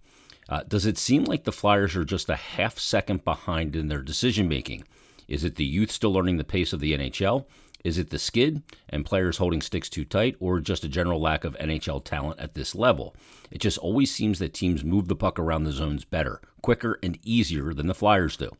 Uh, 0.46 0.62
does 0.68 0.84
it 0.84 0.98
seem 0.98 1.24
like 1.24 1.44
the 1.44 1.52
Flyers 1.52 1.96
are 1.96 2.04
just 2.04 2.28
a 2.28 2.36
half 2.36 2.78
second 2.78 3.24
behind 3.24 3.74
in 3.74 3.88
their 3.88 4.02
decision 4.02 4.46
making? 4.46 4.84
Is 5.26 5.42
it 5.42 5.54
the 5.54 5.64
youth 5.64 5.90
still 5.90 6.12
learning 6.12 6.36
the 6.36 6.44
pace 6.44 6.74
of 6.74 6.80
the 6.80 6.92
NHL? 6.92 7.46
Is 7.82 7.96
it 7.96 8.10
the 8.10 8.18
skid 8.18 8.62
and 8.90 9.06
players 9.06 9.38
holding 9.38 9.62
sticks 9.62 9.88
too 9.88 10.04
tight, 10.04 10.36
or 10.38 10.60
just 10.60 10.84
a 10.84 10.88
general 10.88 11.18
lack 11.18 11.44
of 11.44 11.56
NHL 11.56 12.04
talent 12.04 12.38
at 12.38 12.52
this 12.52 12.74
level? 12.74 13.16
It 13.50 13.62
just 13.62 13.78
always 13.78 14.14
seems 14.14 14.38
that 14.38 14.52
teams 14.52 14.84
move 14.84 15.08
the 15.08 15.16
puck 15.16 15.38
around 15.38 15.64
the 15.64 15.72
zones 15.72 16.04
better, 16.04 16.42
quicker, 16.60 16.98
and 17.02 17.18
easier 17.24 17.72
than 17.72 17.86
the 17.86 17.94
Flyers 17.94 18.36
do. 18.36 18.50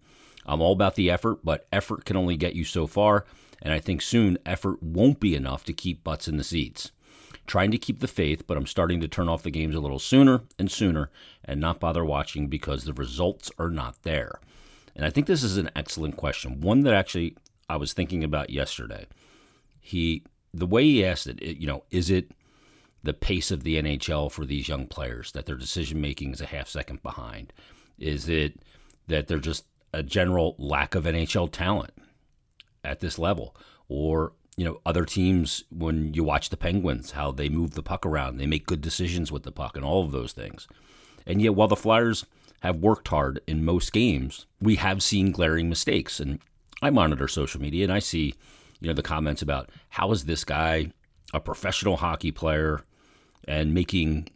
I'm 0.46 0.62
all 0.62 0.72
about 0.72 0.94
the 0.94 1.10
effort, 1.10 1.44
but 1.44 1.66
effort 1.70 2.06
can 2.06 2.16
only 2.16 2.38
get 2.38 2.54
you 2.54 2.64
so 2.64 2.86
far, 2.86 3.26
and 3.60 3.74
I 3.74 3.78
think 3.78 4.00
soon 4.00 4.38
effort 4.46 4.82
won't 4.82 5.20
be 5.20 5.34
enough 5.34 5.64
to 5.64 5.74
keep 5.74 6.02
butts 6.02 6.28
in 6.28 6.38
the 6.38 6.44
seats 6.44 6.92
trying 7.48 7.70
to 7.72 7.78
keep 7.78 7.98
the 7.98 8.06
faith, 8.06 8.46
but 8.46 8.56
I'm 8.56 8.66
starting 8.66 9.00
to 9.00 9.08
turn 9.08 9.28
off 9.28 9.42
the 9.42 9.50
games 9.50 9.74
a 9.74 9.80
little 9.80 9.98
sooner 9.98 10.42
and 10.58 10.70
sooner 10.70 11.10
and 11.44 11.60
not 11.60 11.80
bother 11.80 12.04
watching 12.04 12.46
because 12.46 12.84
the 12.84 12.92
results 12.92 13.50
are 13.58 13.70
not 13.70 14.02
there. 14.02 14.40
And 14.94 15.04
I 15.04 15.10
think 15.10 15.26
this 15.26 15.42
is 15.42 15.56
an 15.56 15.70
excellent 15.74 16.16
question, 16.16 16.60
one 16.60 16.82
that 16.82 16.94
actually 16.94 17.36
I 17.68 17.76
was 17.76 17.92
thinking 17.92 18.22
about 18.22 18.50
yesterday. 18.50 19.06
He, 19.80 20.24
the 20.52 20.66
way 20.66 20.84
he 20.84 21.04
asked 21.04 21.26
it, 21.26 21.40
it 21.42 21.58
you 21.58 21.66
know, 21.66 21.84
is 21.90 22.10
it 22.10 22.30
the 23.02 23.14
pace 23.14 23.50
of 23.50 23.62
the 23.62 23.80
NHL 23.80 24.30
for 24.30 24.44
these 24.44 24.68
young 24.68 24.86
players 24.86 25.32
that 25.32 25.46
their 25.46 25.56
decision 25.56 26.00
making 26.00 26.32
is 26.32 26.40
a 26.40 26.46
half 26.46 26.68
second 26.68 27.02
behind? 27.02 27.52
Is 27.98 28.28
it 28.28 28.60
that 29.06 29.26
they're 29.26 29.38
just 29.38 29.64
a 29.92 30.02
general 30.02 30.54
lack 30.58 30.94
of 30.94 31.04
NHL 31.04 31.50
talent 31.50 31.92
at 32.84 33.00
this 33.00 33.18
level? 33.18 33.56
Or 33.88 34.32
you 34.58 34.64
know, 34.64 34.80
other 34.84 35.04
teams, 35.04 35.62
when 35.70 36.12
you 36.14 36.24
watch 36.24 36.50
the 36.50 36.56
Penguins, 36.56 37.12
how 37.12 37.30
they 37.30 37.48
move 37.48 37.74
the 37.74 37.82
puck 37.82 38.04
around, 38.04 38.38
they 38.38 38.46
make 38.46 38.66
good 38.66 38.80
decisions 38.80 39.30
with 39.30 39.44
the 39.44 39.52
puck 39.52 39.76
and 39.76 39.84
all 39.84 40.04
of 40.04 40.10
those 40.10 40.32
things. 40.32 40.66
And 41.24 41.40
yet, 41.40 41.54
while 41.54 41.68
the 41.68 41.76
Flyers 41.76 42.26
have 42.62 42.78
worked 42.78 43.06
hard 43.06 43.40
in 43.46 43.64
most 43.64 43.92
games, 43.92 44.46
we 44.60 44.74
have 44.74 45.00
seen 45.00 45.30
glaring 45.30 45.68
mistakes. 45.68 46.18
And 46.18 46.40
I 46.82 46.90
monitor 46.90 47.28
social 47.28 47.60
media 47.60 47.84
and 47.84 47.92
I 47.92 48.00
see, 48.00 48.34
you 48.80 48.88
know, 48.88 48.94
the 48.94 49.00
comments 49.00 49.42
about 49.42 49.70
how 49.90 50.10
is 50.10 50.24
this 50.24 50.42
guy 50.42 50.90
a 51.32 51.38
professional 51.38 51.98
hockey 51.98 52.32
player 52.32 52.80
and 53.46 53.72
making, 53.72 54.28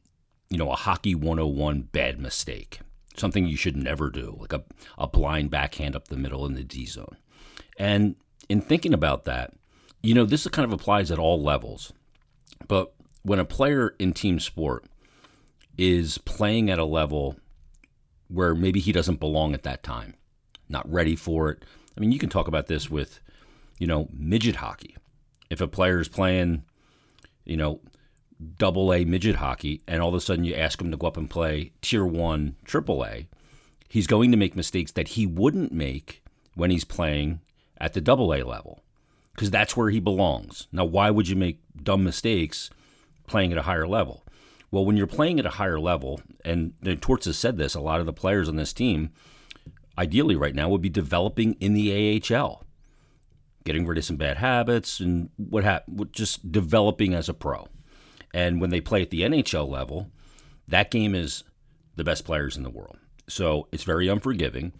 you 0.50 0.58
know, 0.58 0.70
a 0.70 0.76
hockey 0.76 1.16
101 1.16 1.88
bad 1.90 2.20
mistake. 2.20 2.78
Something 3.16 3.48
you 3.48 3.56
should 3.56 3.76
never 3.76 4.08
do, 4.08 4.36
like 4.38 4.52
a, 4.52 4.62
a 4.96 5.08
blind 5.08 5.50
backhand 5.50 5.96
up 5.96 6.06
the 6.06 6.16
middle 6.16 6.46
in 6.46 6.54
the 6.54 6.62
D 6.62 6.86
zone. 6.86 7.16
And 7.76 8.14
in 8.48 8.60
thinking 8.60 8.94
about 8.94 9.24
that, 9.24 9.54
you 10.02 10.14
know, 10.14 10.24
this 10.24 10.46
kind 10.48 10.64
of 10.64 10.72
applies 10.72 11.10
at 11.10 11.18
all 11.18 11.42
levels. 11.42 11.92
But 12.68 12.92
when 13.22 13.38
a 13.38 13.44
player 13.44 13.94
in 13.98 14.12
team 14.12 14.40
sport 14.40 14.84
is 15.78 16.18
playing 16.18 16.70
at 16.70 16.78
a 16.78 16.84
level 16.84 17.36
where 18.28 18.54
maybe 18.54 18.80
he 18.80 18.92
doesn't 18.92 19.20
belong 19.20 19.54
at 19.54 19.62
that 19.62 19.82
time, 19.82 20.14
not 20.68 20.90
ready 20.90 21.16
for 21.16 21.50
it. 21.50 21.64
I 21.96 22.00
mean, 22.00 22.12
you 22.12 22.18
can 22.18 22.30
talk 22.30 22.48
about 22.48 22.66
this 22.66 22.90
with, 22.90 23.20
you 23.78 23.86
know, 23.86 24.08
midget 24.12 24.56
hockey. 24.56 24.96
If 25.50 25.60
a 25.60 25.68
player 25.68 26.00
is 26.00 26.08
playing, 26.08 26.64
you 27.44 27.56
know, 27.56 27.80
double 28.56 28.92
A 28.92 29.04
midget 29.04 29.36
hockey, 29.36 29.82
and 29.86 30.02
all 30.02 30.08
of 30.08 30.14
a 30.14 30.20
sudden 30.20 30.44
you 30.44 30.54
ask 30.54 30.80
him 30.80 30.90
to 30.90 30.96
go 30.96 31.06
up 31.06 31.16
and 31.16 31.28
play 31.28 31.72
tier 31.82 32.06
one 32.06 32.56
triple 32.64 33.04
A, 33.04 33.28
he's 33.88 34.06
going 34.06 34.30
to 34.30 34.36
make 34.36 34.56
mistakes 34.56 34.92
that 34.92 35.08
he 35.08 35.26
wouldn't 35.26 35.72
make 35.72 36.22
when 36.54 36.70
he's 36.70 36.84
playing 36.84 37.40
at 37.78 37.92
the 37.92 38.00
double 38.00 38.34
A 38.34 38.42
level 38.42 38.82
because 39.34 39.50
that's 39.50 39.76
where 39.76 39.90
he 39.90 40.00
belongs. 40.00 40.68
Now, 40.72 40.84
why 40.84 41.10
would 41.10 41.28
you 41.28 41.36
make 41.36 41.60
dumb 41.82 42.04
mistakes 42.04 42.70
playing 43.26 43.52
at 43.52 43.58
a 43.58 43.62
higher 43.62 43.86
level? 43.86 44.24
Well, 44.70 44.84
when 44.84 44.96
you're 44.96 45.06
playing 45.06 45.38
at 45.38 45.46
a 45.46 45.50
higher 45.50 45.78
level, 45.78 46.20
and, 46.44 46.74
and 46.84 47.00
Torts 47.00 47.26
has 47.26 47.38
said 47.38 47.58
this, 47.58 47.74
a 47.74 47.80
lot 47.80 48.00
of 48.00 48.06
the 48.06 48.12
players 48.12 48.48
on 48.48 48.56
this 48.56 48.72
team, 48.72 49.10
ideally 49.98 50.36
right 50.36 50.54
now, 50.54 50.68
would 50.68 50.80
be 50.80 50.88
developing 50.88 51.54
in 51.60 51.74
the 51.74 52.22
AHL, 52.30 52.64
getting 53.64 53.86
rid 53.86 53.98
of 53.98 54.04
some 54.04 54.16
bad 54.16 54.38
habits 54.38 54.98
and 55.00 55.30
what 55.36 55.64
hap- 55.64 55.84
just 56.10 56.50
developing 56.50 57.14
as 57.14 57.28
a 57.28 57.34
pro. 57.34 57.68
And 58.32 58.60
when 58.60 58.70
they 58.70 58.80
play 58.80 59.02
at 59.02 59.10
the 59.10 59.22
NHL 59.22 59.68
level, 59.68 60.10
that 60.66 60.90
game 60.90 61.14
is 61.14 61.44
the 61.96 62.04
best 62.04 62.24
players 62.24 62.56
in 62.56 62.62
the 62.62 62.70
world. 62.70 62.96
So 63.28 63.68
it's 63.72 63.84
very 63.84 64.08
unforgiving, 64.08 64.72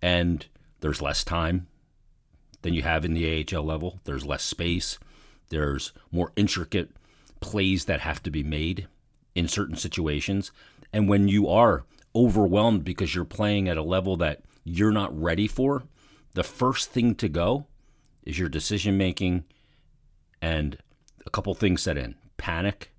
and 0.00 0.46
there's 0.80 1.02
less 1.02 1.22
time 1.22 1.66
than 2.64 2.72
you 2.74 2.82
have 2.82 3.04
in 3.04 3.12
the 3.12 3.46
AHL 3.54 3.62
level. 3.62 4.00
There's 4.04 4.24
less 4.24 4.42
space. 4.42 4.98
There's 5.50 5.92
more 6.10 6.32
intricate 6.34 6.90
plays 7.40 7.84
that 7.84 8.00
have 8.00 8.22
to 8.22 8.30
be 8.30 8.42
made 8.42 8.88
in 9.34 9.48
certain 9.48 9.76
situations. 9.76 10.50
And 10.90 11.06
when 11.06 11.28
you 11.28 11.46
are 11.46 11.84
overwhelmed 12.16 12.82
because 12.82 13.14
you're 13.14 13.26
playing 13.26 13.68
at 13.68 13.76
a 13.76 13.82
level 13.82 14.16
that 14.16 14.40
you're 14.64 14.92
not 14.92 15.16
ready 15.20 15.46
for, 15.46 15.82
the 16.32 16.42
first 16.42 16.90
thing 16.90 17.14
to 17.16 17.28
go 17.28 17.66
is 18.22 18.38
your 18.38 18.48
decision 18.48 18.96
making 18.96 19.44
and 20.40 20.78
a 21.26 21.30
couple 21.30 21.54
things 21.54 21.82
set 21.82 21.98
in 21.98 22.14
panic, 22.38 22.94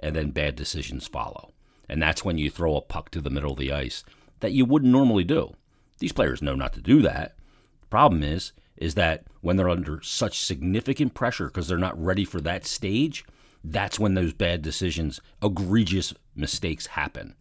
and 0.00 0.16
then 0.16 0.30
bad 0.30 0.56
decisions 0.56 1.06
follow. 1.06 1.52
And 1.88 2.02
that's 2.02 2.24
when 2.24 2.38
you 2.38 2.50
throw 2.50 2.76
a 2.76 2.80
puck 2.80 3.10
to 3.10 3.20
the 3.20 3.30
middle 3.30 3.52
of 3.52 3.58
the 3.58 3.72
ice 3.72 4.04
that 4.40 4.52
you 4.52 4.64
wouldn't 4.64 4.90
normally 4.90 5.24
do. 5.24 5.54
These 6.00 6.12
players 6.12 6.42
know 6.42 6.56
not 6.56 6.72
to 6.72 6.80
do 6.80 7.02
that. 7.02 7.36
The 7.82 7.86
problem 7.86 8.24
is, 8.24 8.52
is 8.76 8.94
that 8.94 9.24
when 9.40 9.56
they're 9.56 9.68
under 9.68 10.00
such 10.02 10.40
significant 10.40 11.14
pressure 11.14 11.46
because 11.46 11.68
they're 11.68 11.78
not 11.78 12.02
ready 12.02 12.24
for 12.24 12.40
that 12.40 12.66
stage, 12.66 13.24
that's 13.64 13.98
when 13.98 14.14
those 14.14 14.32
bad 14.32 14.62
decisions, 14.62 15.20
egregious 15.42 16.14
mistakes 16.34 16.86
happen. 16.86 17.34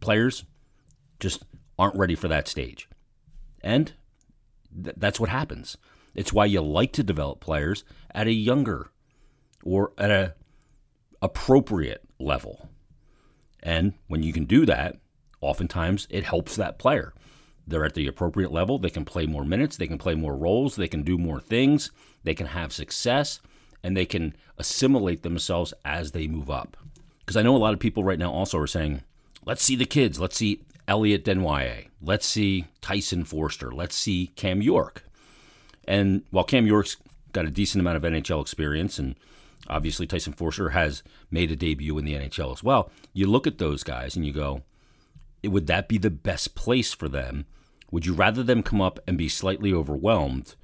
Players 0.00 0.44
just 1.20 1.44
aren't 1.78 1.96
ready 1.96 2.14
for 2.14 2.28
that 2.28 2.48
stage. 2.48 2.88
And 3.62 3.92
th- 4.82 4.96
that's 4.98 5.20
what 5.20 5.30
happens. 5.30 5.76
It's 6.14 6.32
why 6.32 6.46
you 6.46 6.60
like 6.60 6.92
to 6.92 7.02
develop 7.02 7.40
players 7.40 7.84
at 8.14 8.26
a 8.26 8.32
younger 8.32 8.90
or 9.64 9.92
at 9.96 10.10
a 10.10 10.34
appropriate 11.22 12.02
level. 12.18 12.68
And 13.62 13.94
when 14.08 14.22
you 14.22 14.32
can 14.32 14.44
do 14.44 14.66
that, 14.66 14.96
oftentimes 15.40 16.06
it 16.10 16.24
helps 16.24 16.56
that 16.56 16.78
player. 16.78 17.14
They're 17.66 17.84
at 17.84 17.94
the 17.94 18.06
appropriate 18.06 18.52
level. 18.52 18.78
They 18.78 18.90
can 18.90 19.04
play 19.04 19.26
more 19.26 19.44
minutes. 19.44 19.76
They 19.76 19.86
can 19.86 19.98
play 19.98 20.14
more 20.14 20.36
roles. 20.36 20.76
They 20.76 20.88
can 20.88 21.02
do 21.02 21.16
more 21.16 21.40
things. 21.40 21.90
They 22.24 22.34
can 22.34 22.46
have 22.46 22.72
success 22.72 23.40
and 23.82 23.96
they 23.96 24.06
can 24.06 24.34
assimilate 24.58 25.22
themselves 25.22 25.74
as 25.84 26.12
they 26.12 26.26
move 26.26 26.50
up. 26.50 26.76
Because 27.20 27.36
I 27.36 27.42
know 27.42 27.56
a 27.56 27.58
lot 27.58 27.74
of 27.74 27.80
people 27.80 28.04
right 28.04 28.18
now 28.18 28.32
also 28.32 28.58
are 28.58 28.66
saying, 28.66 29.02
let's 29.44 29.62
see 29.62 29.76
the 29.76 29.84
kids. 29.84 30.20
Let's 30.20 30.36
see 30.36 30.62
Elliot 30.88 31.24
Desnoyers. 31.24 31.86
Let's 32.00 32.26
see 32.26 32.66
Tyson 32.80 33.24
Foerster, 33.24 33.70
Let's 33.70 33.94
see 33.94 34.32
Cam 34.34 34.60
York. 34.60 35.04
And 35.86 36.22
while 36.30 36.44
Cam 36.44 36.66
York's 36.66 36.96
got 37.32 37.44
a 37.44 37.50
decent 37.50 37.80
amount 37.80 37.96
of 37.96 38.02
NHL 38.02 38.42
experience, 38.42 38.98
and 38.98 39.16
obviously 39.68 40.06
Tyson 40.06 40.32
Foerster 40.32 40.70
has 40.70 41.02
made 41.30 41.50
a 41.50 41.56
debut 41.56 41.96
in 41.98 42.04
the 42.04 42.14
NHL 42.14 42.52
as 42.52 42.62
well, 42.62 42.90
you 43.12 43.26
look 43.26 43.46
at 43.46 43.58
those 43.58 43.82
guys 43.82 44.16
and 44.16 44.24
you 44.24 44.32
go, 44.32 44.62
would 45.44 45.66
that 45.66 45.88
be 45.88 45.98
the 45.98 46.10
best 46.10 46.54
place 46.54 46.92
for 46.92 47.08
them? 47.08 47.46
Would 47.90 48.06
you 48.06 48.14
rather 48.14 48.42
them 48.42 48.62
come 48.62 48.80
up 48.80 49.00
and 49.06 49.18
be 49.18 49.28
slightly 49.28 49.72
overwhelmed 49.72 50.54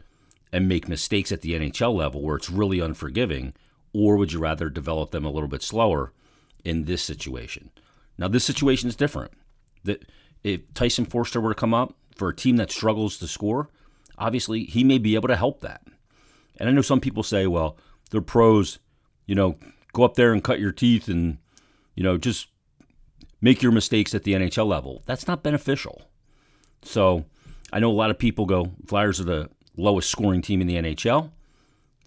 and 0.53 0.69
make 0.69 0.89
mistakes 0.89 1.31
at 1.31 1.43
the 1.43 1.53
NHL 1.53 1.95
level 1.95 2.23
where 2.23 2.37
it's 2.37 2.51
really 2.51 2.81
unforgiving, 2.81 3.53
or 3.93 4.17
would 4.17 4.33
you 4.33 4.39
rather 4.39 4.71
develop 4.71 5.11
them 5.11 5.25
a 5.25 5.31
little 5.31 5.49
bit 5.49 5.63
slower 5.63 6.13
in 6.65 6.85
this 6.85 7.03
situation? 7.03 7.71
Now, 8.17 8.29
this 8.29 8.45
situation 8.45 8.89
is 8.89 8.97
different. 8.97 9.33
That 9.85 10.05
if 10.43 10.73
Tyson 10.75 11.05
Foerster 11.05 11.41
were 11.41 11.55
to 11.55 11.61
come 11.61 11.75
up 11.75 11.95
for 12.17 12.29
a 12.29 12.37
team 12.37 12.57
that 12.57 12.73
struggles 12.73 13.19
to 13.19 13.29
score, 13.29 13.69
obviously 14.17 14.65
he 14.65 14.83
may 14.85 14.99
be 14.99 15.15
able 15.15 15.29
to 15.29 15.37
help 15.37 15.61
that. 15.61 15.83
And 16.59 16.69
I 16.69 16.73
know 16.73 16.83
some 16.83 17.01
people 17.01 17.23
say, 17.23 17.47
well, 17.47 17.77
they're 18.11 18.21
pros, 18.21 18.79
you 19.27 19.35
know, 19.35 19.57
go 19.93 20.03
up 20.03 20.15
there 20.15 20.33
and 20.33 20.43
cut 20.43 20.61
your 20.61 20.73
teeth 20.73 21.09
and, 21.09 21.39
you 21.95 22.03
know, 22.03 22.17
just 22.19 22.49
make 23.41 23.63
your 23.63 23.73
mistakes 23.73 24.15
at 24.15 24.25
the 24.25 24.33
NHL 24.33 24.67
level. 24.67 25.03
That's 25.07 25.27
not 25.27 25.43
beneficial. 25.43 26.03
So 26.83 27.25
I 27.73 27.81
know 27.81 27.91
a 27.91 27.93
lot 27.93 28.11
of 28.11 28.19
people 28.19 28.47
go, 28.47 28.73
Flyers 28.87 29.21
are 29.21 29.25
the 29.25 29.51
lowest 29.77 30.11
scoring 30.11 30.43
team 30.43 30.61
in 30.61 30.67
the 30.67 30.77
NHL. 30.77 31.31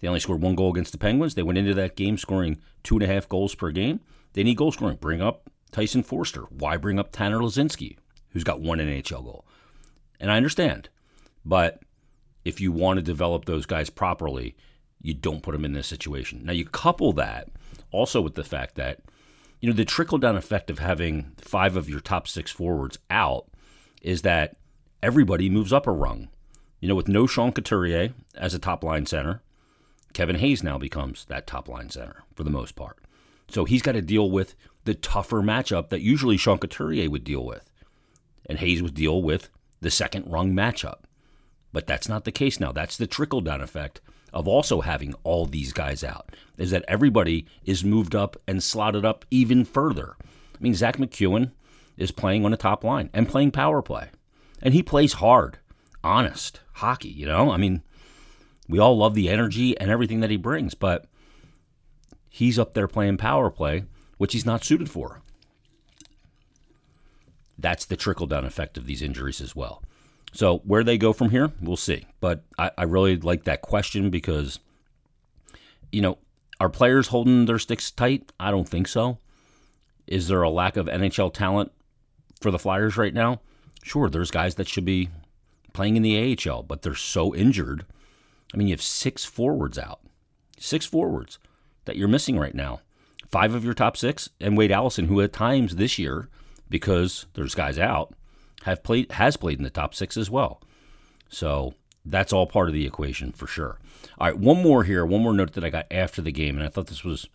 They 0.00 0.08
only 0.08 0.20
scored 0.20 0.42
one 0.42 0.56
goal 0.56 0.72
against 0.72 0.92
the 0.92 0.98
Penguins. 0.98 1.34
They 1.34 1.42
went 1.42 1.58
into 1.58 1.74
that 1.74 1.96
game 1.96 2.18
scoring 2.18 2.58
two 2.82 2.96
and 2.96 3.04
a 3.04 3.06
half 3.06 3.28
goals 3.28 3.54
per 3.54 3.70
game. 3.70 4.00
They 4.32 4.42
need 4.42 4.56
goal 4.56 4.72
scoring. 4.72 4.96
Bring 5.00 5.22
up 5.22 5.48
Tyson 5.70 6.02
Foerster. 6.02 6.42
Why 6.50 6.76
bring 6.76 6.98
up 6.98 7.12
Tanner 7.12 7.38
Laczynski, 7.38 7.96
who's 8.30 8.44
got 8.44 8.60
one 8.60 8.78
NHL 8.78 9.24
goal? 9.24 9.46
And 10.18 10.30
I 10.30 10.36
understand, 10.36 10.88
but 11.44 11.82
if 12.44 12.60
you 12.60 12.72
want 12.72 12.98
to 12.98 13.02
develop 13.02 13.44
those 13.44 13.66
guys 13.66 13.90
properly, 13.90 14.56
you 15.00 15.14
don't 15.14 15.42
put 15.42 15.52
them 15.52 15.64
in 15.64 15.72
this 15.72 15.86
situation. 15.86 16.44
Now 16.44 16.52
you 16.52 16.64
couple 16.64 17.12
that 17.14 17.48
also 17.90 18.20
with 18.20 18.34
the 18.34 18.44
fact 18.44 18.74
that 18.76 19.00
you 19.62 19.70
know 19.70 19.76
the 19.76 19.84
trickle 19.84 20.18
down 20.18 20.36
effect 20.36 20.68
of 20.68 20.80
having 20.80 21.32
five 21.38 21.76
of 21.76 21.88
your 21.88 22.00
top 22.00 22.26
six 22.26 22.50
forwards 22.50 22.98
out 23.08 23.46
is 24.02 24.22
that 24.22 24.56
everybody 25.02 25.48
moves 25.48 25.72
up 25.72 25.86
a 25.86 25.92
rung. 25.92 26.28
You 26.80 26.88
know, 26.88 26.96
with 26.96 27.06
no 27.06 27.28
Sean 27.28 27.52
Couturier 27.52 28.12
as 28.34 28.54
a 28.54 28.58
top 28.58 28.82
line 28.82 29.06
center, 29.06 29.40
Kevin 30.14 30.36
Hayes 30.36 30.64
now 30.64 30.78
becomes 30.78 31.24
that 31.26 31.46
top 31.46 31.68
line 31.68 31.90
center 31.90 32.24
for 32.34 32.42
the 32.42 32.50
most 32.50 32.74
part. 32.74 32.98
So 33.48 33.64
he's 33.64 33.82
got 33.82 33.92
to 33.92 34.02
deal 34.02 34.28
with 34.28 34.56
the 34.82 34.94
tougher 34.94 35.40
matchup 35.42 35.90
that 35.90 36.00
usually 36.00 36.36
Sean 36.36 36.58
Couturier 36.58 37.08
would 37.08 37.22
deal 37.22 37.46
with. 37.46 37.70
And 38.46 38.58
Hayes 38.58 38.82
would 38.82 38.94
deal 38.94 39.22
with 39.22 39.48
the 39.80 39.92
second 39.92 40.28
rung 40.28 40.52
matchup. 40.52 41.04
But 41.72 41.86
that's 41.86 42.08
not 42.08 42.24
the 42.24 42.32
case 42.32 42.58
now. 42.58 42.72
That's 42.72 42.96
the 42.96 43.06
trickle 43.06 43.40
down 43.40 43.60
effect 43.60 44.00
of 44.32 44.48
also 44.48 44.80
having 44.80 45.14
all 45.24 45.46
these 45.46 45.72
guys 45.72 46.02
out, 46.02 46.34
is 46.58 46.70
that 46.70 46.84
everybody 46.88 47.46
is 47.64 47.84
moved 47.84 48.14
up 48.14 48.36
and 48.46 48.62
slotted 48.62 49.04
up 49.04 49.24
even 49.30 49.64
further. 49.64 50.16
I 50.20 50.58
mean, 50.60 50.74
Zach 50.74 50.96
MacEwen 50.96 51.52
is 51.96 52.10
playing 52.10 52.44
on 52.44 52.50
the 52.50 52.56
top 52.56 52.84
line 52.84 53.10
and 53.12 53.28
playing 53.28 53.50
power 53.50 53.82
play. 53.82 54.10
And 54.62 54.74
he 54.74 54.82
plays 54.82 55.14
hard, 55.14 55.58
honest 56.02 56.60
hockey, 56.74 57.10
you 57.10 57.26
know? 57.26 57.50
I 57.50 57.56
mean, 57.56 57.82
we 58.68 58.78
all 58.78 58.96
love 58.96 59.14
the 59.14 59.28
energy 59.28 59.78
and 59.78 59.90
everything 59.90 60.20
that 60.20 60.30
he 60.30 60.36
brings, 60.36 60.74
but 60.74 61.06
he's 62.28 62.58
up 62.58 62.74
there 62.74 62.88
playing 62.88 63.18
power 63.18 63.50
play, 63.50 63.84
which 64.18 64.32
he's 64.32 64.46
not 64.46 64.64
suited 64.64 64.88
for. 64.88 65.20
That's 67.58 67.84
the 67.84 67.96
trickle 67.96 68.26
down 68.26 68.44
effect 68.44 68.78
of 68.78 68.86
these 68.86 69.02
injuries 69.02 69.40
as 69.40 69.54
well. 69.54 69.82
So 70.32 70.58
where 70.64 70.82
they 70.82 70.98
go 70.98 71.12
from 71.12 71.30
here, 71.30 71.52
we'll 71.60 71.76
see. 71.76 72.06
But 72.20 72.42
I, 72.58 72.70
I 72.76 72.84
really 72.84 73.16
like 73.16 73.44
that 73.44 73.62
question 73.62 74.10
because, 74.10 74.58
you 75.92 76.00
know, 76.00 76.18
are 76.58 76.70
players 76.70 77.08
holding 77.08 77.44
their 77.44 77.58
sticks 77.58 77.90
tight? 77.90 78.32
I 78.40 78.50
don't 78.50 78.68
think 78.68 78.88
so. 78.88 79.18
Is 80.06 80.28
there 80.28 80.42
a 80.42 80.50
lack 80.50 80.76
of 80.76 80.86
NHL 80.86 81.32
talent 81.32 81.70
for 82.40 82.50
the 82.50 82.58
Flyers 82.58 82.96
right 82.96 83.14
now? 83.14 83.40
Sure, 83.82 84.08
there's 84.08 84.30
guys 84.30 84.54
that 84.54 84.68
should 84.68 84.84
be 84.84 85.10
playing 85.72 85.96
in 85.96 86.02
the 86.02 86.38
AHL, 86.48 86.62
but 86.62 86.82
they're 86.82 86.94
so 86.94 87.34
injured. 87.34 87.84
I 88.52 88.56
mean, 88.56 88.68
you 88.68 88.74
have 88.74 88.82
six 88.82 89.24
forwards 89.24 89.78
out, 89.78 90.00
six 90.58 90.86
forwards 90.86 91.38
that 91.84 91.96
you're 91.96 92.08
missing 92.08 92.38
right 92.38 92.54
now. 92.54 92.80
Five 93.30 93.54
of 93.54 93.64
your 93.64 93.74
top 93.74 93.96
six, 93.96 94.28
and 94.40 94.56
Wade 94.56 94.72
Allison, 94.72 95.06
who 95.06 95.20
at 95.20 95.32
times 95.32 95.76
this 95.76 95.98
year, 95.98 96.28
because 96.68 97.26
there's 97.34 97.54
guys 97.54 97.78
out, 97.78 98.14
have 98.64 98.82
played 98.82 99.12
has 99.12 99.36
played 99.36 99.58
in 99.58 99.64
the 99.64 99.70
top 99.70 99.94
six 99.94 100.16
as 100.16 100.30
well. 100.30 100.60
So 101.28 101.74
that's 102.04 102.32
all 102.32 102.46
part 102.46 102.68
of 102.68 102.74
the 102.74 102.86
equation 102.86 103.32
for 103.32 103.46
sure. 103.46 103.78
All 104.18 104.26
right, 104.26 104.38
one 104.38 104.62
more 104.62 104.84
here, 104.84 105.06
one 105.06 105.22
more 105.22 105.32
note 105.32 105.52
that 105.52 105.64
I 105.64 105.70
got 105.70 105.86
after 105.90 106.20
the 106.20 106.32
game, 106.32 106.56
and 106.56 106.66
I 106.66 106.68
thought 106.68 106.88
this 106.88 107.04
was 107.04 107.28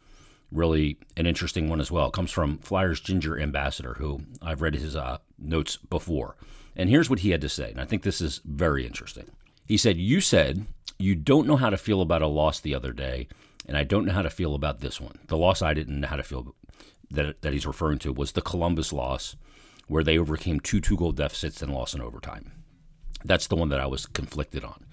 really 0.51 0.97
an 1.15 1.25
interesting 1.25 1.69
one 1.69 1.81
as 1.81 1.91
well. 1.91 2.07
It 2.07 2.13
comes 2.13 2.31
from 2.31 2.57
Flyers 2.59 2.99
Ginger 2.99 3.39
Ambassador, 3.39 3.95
who 3.95 4.21
I've 4.41 4.61
read 4.61 4.75
his 4.75 4.95
uh, 4.95 5.17
notes 5.37 5.77
before. 5.77 6.35
And 6.75 6.89
here's 6.89 7.09
what 7.09 7.19
he 7.19 7.31
had 7.31 7.41
to 7.41 7.49
say, 7.49 7.71
and 7.71 7.81
I 7.81 7.85
think 7.85 8.03
this 8.03 8.21
is 8.21 8.41
very 8.45 8.85
interesting. 8.85 9.31
He 9.65 9.77
said, 9.77 9.97
You 9.97 10.21
said 10.21 10.67
you 10.99 11.15
don't 11.15 11.47
know 11.47 11.57
how 11.57 11.69
to 11.69 11.77
feel 11.77 12.01
about 12.01 12.21
a 12.21 12.27
loss 12.27 12.59
the 12.59 12.75
other 12.75 12.93
day, 12.93 13.27
and 13.67 13.75
I 13.75 13.83
don't 13.83 14.05
know 14.05 14.13
how 14.13 14.21
to 14.21 14.29
feel 14.29 14.55
about 14.55 14.79
this 14.79 15.01
one. 15.01 15.19
The 15.27 15.37
loss 15.37 15.61
I 15.61 15.73
didn't 15.73 15.99
know 15.99 16.07
how 16.07 16.15
to 16.15 16.23
feel 16.23 16.55
that, 17.11 17.41
that 17.41 17.53
he's 17.53 17.67
referring 17.67 17.99
to 17.99 18.13
was 18.13 18.31
the 18.31 18.41
Columbus 18.41 18.93
loss 18.93 19.35
where 19.87 20.03
they 20.03 20.17
overcame 20.17 20.59
two 20.59 20.81
two 20.81 20.97
goal 20.97 21.11
deficits 21.11 21.61
and 21.61 21.73
lost 21.73 21.95
in 21.95 22.01
overtime. 22.01 22.51
That's 23.23 23.47
the 23.47 23.55
one 23.55 23.69
that 23.69 23.79
I 23.79 23.87
was 23.87 24.05
conflicted 24.05 24.63
on. 24.63 24.85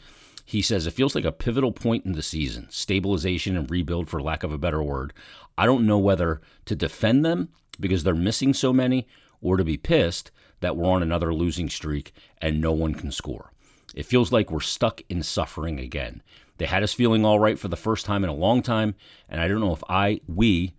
He 0.44 0.62
says 0.62 0.86
it 0.86 0.92
feels 0.92 1.14
like 1.14 1.24
a 1.24 1.32
pivotal 1.32 1.72
point 1.72 2.04
in 2.04 2.12
the 2.12 2.22
season, 2.22 2.68
stabilization 2.70 3.56
and 3.56 3.70
rebuild, 3.70 4.08
for 4.08 4.20
lack 4.20 4.42
of 4.42 4.52
a 4.52 4.58
better 4.58 4.82
word. 4.82 5.12
I 5.56 5.66
don't 5.66 5.86
know 5.86 5.98
whether 5.98 6.40
to 6.66 6.76
defend 6.76 7.24
them 7.24 7.48
because 7.80 8.04
they're 8.04 8.14
missing 8.14 8.52
so 8.52 8.72
many 8.72 9.06
or 9.40 9.56
to 9.56 9.64
be 9.64 9.76
pissed 9.76 10.30
that 10.60 10.76
we're 10.76 10.90
on 10.90 11.02
another 11.02 11.32
losing 11.32 11.68
streak 11.68 12.12
and 12.38 12.60
no 12.60 12.72
one 12.72 12.94
can 12.94 13.10
score. 13.10 13.52
It 13.94 14.06
feels 14.06 14.32
like 14.32 14.50
we're 14.50 14.60
stuck 14.60 15.02
in 15.08 15.22
suffering 15.22 15.78
again. 15.78 16.22
They 16.58 16.66
had 16.66 16.82
us 16.82 16.92
feeling 16.92 17.24
all 17.24 17.38
right 17.38 17.58
for 17.58 17.68
the 17.68 17.76
first 17.76 18.06
time 18.06 18.24
in 18.24 18.30
a 18.30 18.34
long 18.34 18.62
time, 18.62 18.94
and 19.28 19.40
I 19.40 19.48
don't 19.48 19.60
know 19.60 19.72
if 19.72 19.82
I, 19.88 20.20
we, 20.26 20.72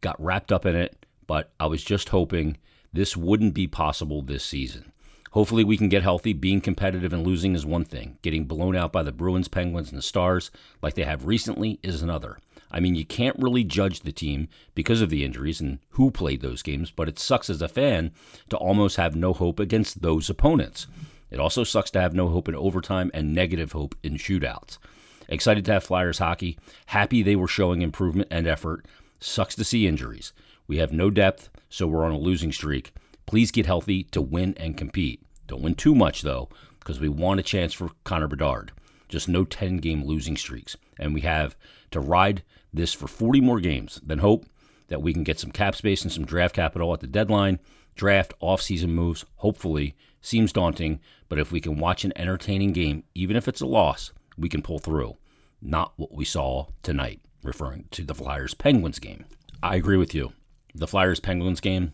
got 0.00 0.22
wrapped 0.22 0.52
up 0.52 0.66
in 0.66 0.76
it, 0.76 1.06
but 1.26 1.52
I 1.58 1.66
was 1.66 1.82
just 1.82 2.10
hoping 2.10 2.58
this 2.94 3.16
wouldn't 3.16 3.54
be 3.54 3.66
possible 3.66 4.22
this 4.22 4.44
season. 4.44 4.92
Hopefully, 5.32 5.64
we 5.64 5.76
can 5.76 5.88
get 5.88 6.04
healthy. 6.04 6.32
Being 6.32 6.60
competitive 6.60 7.12
and 7.12 7.26
losing 7.26 7.56
is 7.56 7.66
one 7.66 7.84
thing. 7.84 8.18
Getting 8.22 8.44
blown 8.44 8.76
out 8.76 8.92
by 8.92 9.02
the 9.02 9.10
Bruins, 9.10 9.48
Penguins, 9.48 9.90
and 9.90 9.98
the 9.98 10.02
Stars, 10.02 10.52
like 10.80 10.94
they 10.94 11.02
have 11.02 11.26
recently, 11.26 11.80
is 11.82 12.02
another. 12.02 12.38
I 12.70 12.78
mean, 12.78 12.94
you 12.94 13.04
can't 13.04 13.38
really 13.38 13.64
judge 13.64 14.00
the 14.00 14.12
team 14.12 14.48
because 14.76 15.00
of 15.00 15.10
the 15.10 15.24
injuries 15.24 15.60
and 15.60 15.80
who 15.90 16.12
played 16.12 16.40
those 16.40 16.62
games, 16.62 16.92
but 16.92 17.08
it 17.08 17.18
sucks 17.18 17.50
as 17.50 17.60
a 17.60 17.68
fan 17.68 18.12
to 18.48 18.56
almost 18.56 18.96
have 18.96 19.16
no 19.16 19.32
hope 19.32 19.58
against 19.58 20.02
those 20.02 20.30
opponents. 20.30 20.86
It 21.32 21.40
also 21.40 21.64
sucks 21.64 21.90
to 21.92 22.00
have 22.00 22.14
no 22.14 22.28
hope 22.28 22.48
in 22.48 22.54
overtime 22.54 23.10
and 23.12 23.34
negative 23.34 23.72
hope 23.72 23.96
in 24.04 24.14
shootouts. 24.14 24.78
Excited 25.28 25.64
to 25.64 25.72
have 25.72 25.82
Flyers 25.82 26.18
hockey. 26.18 26.58
Happy 26.86 27.24
they 27.24 27.34
were 27.34 27.48
showing 27.48 27.82
improvement 27.82 28.28
and 28.30 28.46
effort. 28.46 28.86
Sucks 29.18 29.56
to 29.56 29.64
see 29.64 29.88
injuries. 29.88 30.32
We 30.66 30.78
have 30.78 30.92
no 30.92 31.10
depth, 31.10 31.50
so 31.68 31.86
we're 31.86 32.04
on 32.04 32.12
a 32.12 32.18
losing 32.18 32.52
streak. 32.52 32.92
Please 33.26 33.50
get 33.50 33.66
healthy 33.66 34.04
to 34.04 34.20
win 34.20 34.54
and 34.56 34.76
compete. 34.76 35.22
Don't 35.46 35.62
win 35.62 35.74
too 35.74 35.94
much, 35.94 36.22
though, 36.22 36.48
because 36.78 37.00
we 37.00 37.08
want 37.08 37.40
a 37.40 37.42
chance 37.42 37.72
for 37.72 37.90
Connor 38.04 38.28
Bedard. 38.28 38.72
Just 39.08 39.28
no 39.28 39.44
10 39.44 39.78
game 39.78 40.04
losing 40.04 40.36
streaks. 40.36 40.76
And 40.98 41.14
we 41.14 41.20
have 41.22 41.56
to 41.90 42.00
ride 42.00 42.42
this 42.72 42.92
for 42.92 43.06
40 43.06 43.40
more 43.40 43.60
games, 43.60 44.00
then 44.04 44.18
hope 44.18 44.46
that 44.88 45.02
we 45.02 45.12
can 45.12 45.24
get 45.24 45.38
some 45.38 45.50
cap 45.50 45.74
space 45.74 46.02
and 46.02 46.12
some 46.12 46.24
draft 46.24 46.54
capital 46.54 46.92
at 46.92 47.00
the 47.00 47.06
deadline. 47.06 47.58
Draft 47.94 48.34
off-season 48.40 48.92
moves, 48.92 49.24
hopefully, 49.36 49.94
seems 50.20 50.52
daunting, 50.52 51.00
but 51.28 51.38
if 51.38 51.52
we 51.52 51.60
can 51.60 51.76
watch 51.76 52.04
an 52.04 52.12
entertaining 52.16 52.72
game, 52.72 53.04
even 53.14 53.36
if 53.36 53.46
it's 53.46 53.60
a 53.60 53.66
loss, 53.66 54.12
we 54.36 54.48
can 54.48 54.62
pull 54.62 54.78
through. 54.78 55.16
Not 55.62 55.92
what 55.96 56.12
we 56.12 56.24
saw 56.24 56.66
tonight, 56.82 57.20
referring 57.42 57.86
to 57.92 58.02
the 58.02 58.14
Flyers 58.14 58.54
Penguins 58.54 58.98
game. 58.98 59.26
I 59.62 59.76
agree 59.76 59.96
with 59.96 60.14
you. 60.14 60.32
The 60.74 60.86
Flyers 60.86 61.20
Penguins 61.20 61.60
game 61.60 61.92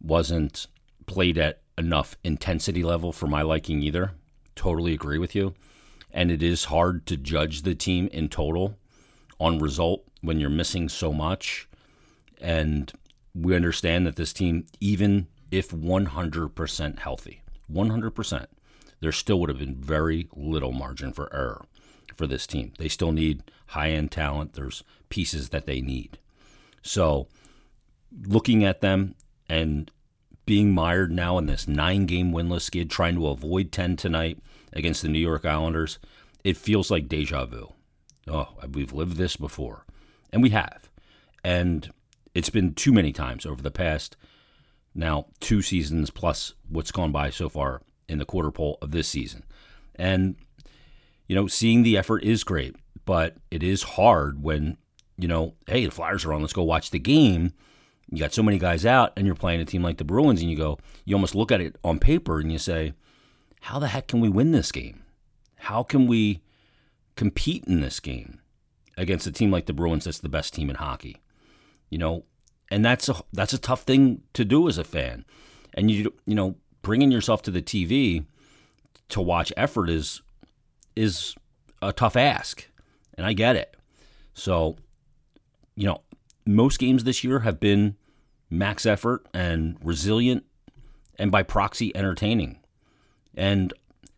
wasn't 0.00 0.66
played 1.06 1.38
at 1.38 1.60
enough 1.76 2.16
intensity 2.22 2.82
level 2.82 3.12
for 3.12 3.26
my 3.26 3.42
liking 3.42 3.82
either. 3.82 4.12
Totally 4.54 4.94
agree 4.94 5.18
with 5.18 5.34
you. 5.34 5.54
And 6.12 6.30
it 6.30 6.42
is 6.42 6.66
hard 6.66 7.06
to 7.06 7.16
judge 7.16 7.62
the 7.62 7.74
team 7.74 8.08
in 8.12 8.28
total 8.28 8.78
on 9.40 9.58
result 9.58 10.04
when 10.20 10.40
you're 10.40 10.50
missing 10.50 10.88
so 10.88 11.12
much. 11.12 11.68
And 12.40 12.92
we 13.34 13.54
understand 13.54 14.06
that 14.06 14.16
this 14.16 14.32
team, 14.32 14.66
even 14.80 15.26
if 15.50 15.70
100% 15.70 16.98
healthy, 16.98 17.42
100%, 17.72 18.46
there 19.00 19.12
still 19.12 19.40
would 19.40 19.48
have 19.48 19.58
been 19.58 19.76
very 19.76 20.28
little 20.34 20.72
margin 20.72 21.12
for 21.12 21.32
error 21.34 21.64
for 22.16 22.26
this 22.26 22.46
team. 22.46 22.72
They 22.78 22.88
still 22.88 23.12
need 23.12 23.42
high 23.68 23.90
end 23.90 24.10
talent. 24.10 24.54
There's 24.54 24.82
pieces 25.08 25.50
that 25.50 25.66
they 25.66 25.80
need. 25.80 26.18
So, 26.82 27.28
looking 28.26 28.64
at 28.64 28.80
them 28.80 29.14
and 29.48 29.90
being 30.46 30.72
mired 30.72 31.12
now 31.12 31.36
in 31.38 31.46
this 31.46 31.68
nine 31.68 32.06
game 32.06 32.32
winless 32.32 32.62
skid, 32.62 32.90
trying 32.90 33.14
to 33.14 33.28
avoid 33.28 33.70
10 33.70 33.96
tonight 33.96 34.38
against 34.72 35.02
the 35.02 35.08
New 35.08 35.18
York 35.18 35.44
Islanders, 35.44 35.98
it 36.44 36.56
feels 36.56 36.90
like 36.90 37.08
deja 37.08 37.44
vu. 37.46 37.72
Oh, 38.26 38.48
we've 38.72 38.92
lived 38.92 39.16
this 39.16 39.36
before. 39.36 39.84
And 40.32 40.42
we 40.42 40.50
have. 40.50 40.90
And 41.44 41.90
it's 42.34 42.50
been 42.50 42.74
too 42.74 42.92
many 42.92 43.12
times 43.12 43.46
over 43.46 43.62
the 43.62 43.70
past 43.70 44.16
now 44.94 45.26
two 45.40 45.62
seasons 45.62 46.10
plus 46.10 46.54
what's 46.68 46.92
gone 46.92 47.12
by 47.12 47.30
so 47.30 47.48
far 47.48 47.82
in 48.08 48.18
the 48.18 48.24
quarter 48.24 48.50
pole 48.50 48.78
of 48.82 48.90
this 48.90 49.08
season. 49.08 49.44
And, 49.94 50.36
you 51.26 51.34
know, 51.34 51.46
seeing 51.46 51.82
the 51.82 51.96
effort 51.96 52.24
is 52.24 52.44
great, 52.44 52.76
but 53.04 53.36
it 53.50 53.62
is 53.62 53.82
hard 53.82 54.42
when, 54.42 54.78
you 55.16 55.28
know, 55.28 55.54
hey, 55.66 55.84
the 55.84 55.90
Flyers 55.90 56.24
are 56.24 56.32
on, 56.32 56.40
let's 56.40 56.52
go 56.52 56.62
watch 56.62 56.90
the 56.90 56.98
game. 56.98 57.52
You 58.10 58.18
got 58.18 58.32
so 58.32 58.42
many 58.42 58.58
guys 58.58 58.86
out, 58.86 59.12
and 59.16 59.26
you're 59.26 59.36
playing 59.36 59.60
a 59.60 59.64
team 59.64 59.82
like 59.82 59.98
the 59.98 60.04
Bruins, 60.04 60.40
and 60.40 60.50
you 60.50 60.56
go, 60.56 60.78
you 61.04 61.14
almost 61.14 61.34
look 61.34 61.52
at 61.52 61.60
it 61.60 61.76
on 61.84 61.98
paper 61.98 62.40
and 62.40 62.50
you 62.50 62.58
say, 62.58 62.94
how 63.62 63.78
the 63.78 63.88
heck 63.88 64.08
can 64.08 64.20
we 64.20 64.28
win 64.28 64.52
this 64.52 64.72
game? 64.72 65.02
How 65.56 65.82
can 65.82 66.06
we 66.06 66.42
compete 67.16 67.64
in 67.66 67.80
this 67.80 68.00
game 68.00 68.40
against 68.96 69.26
a 69.26 69.32
team 69.32 69.50
like 69.50 69.66
the 69.66 69.72
Bruins 69.72 70.04
that's 70.04 70.18
the 70.18 70.28
best 70.28 70.54
team 70.54 70.70
in 70.70 70.76
hockey? 70.76 71.18
You 71.90 71.98
know, 71.98 72.24
and 72.70 72.84
that's 72.84 73.08
a 73.08 73.16
that's 73.32 73.52
a 73.52 73.58
tough 73.58 73.82
thing 73.82 74.22
to 74.34 74.44
do 74.44 74.68
as 74.68 74.78
a 74.78 74.84
fan. 74.84 75.24
And 75.74 75.90
you 75.90 76.14
you 76.26 76.34
know, 76.34 76.56
bringing 76.82 77.10
yourself 77.10 77.42
to 77.42 77.50
the 77.50 77.62
TV 77.62 78.24
to 79.08 79.20
watch 79.20 79.52
effort 79.56 79.90
is 79.90 80.22
is 80.94 81.34
a 81.82 81.92
tough 81.92 82.16
ask, 82.16 82.66
and 83.16 83.26
I 83.26 83.32
get 83.32 83.56
it. 83.56 83.76
So, 84.34 84.76
you 85.74 85.86
know, 85.86 86.02
most 86.48 86.78
games 86.78 87.04
this 87.04 87.22
year 87.22 87.40
have 87.40 87.60
been 87.60 87.96
max 88.50 88.86
effort 88.86 89.26
and 89.34 89.76
resilient, 89.82 90.44
and 91.18 91.30
by 91.30 91.42
proxy, 91.42 91.94
entertaining. 91.94 92.58
And 93.34 93.72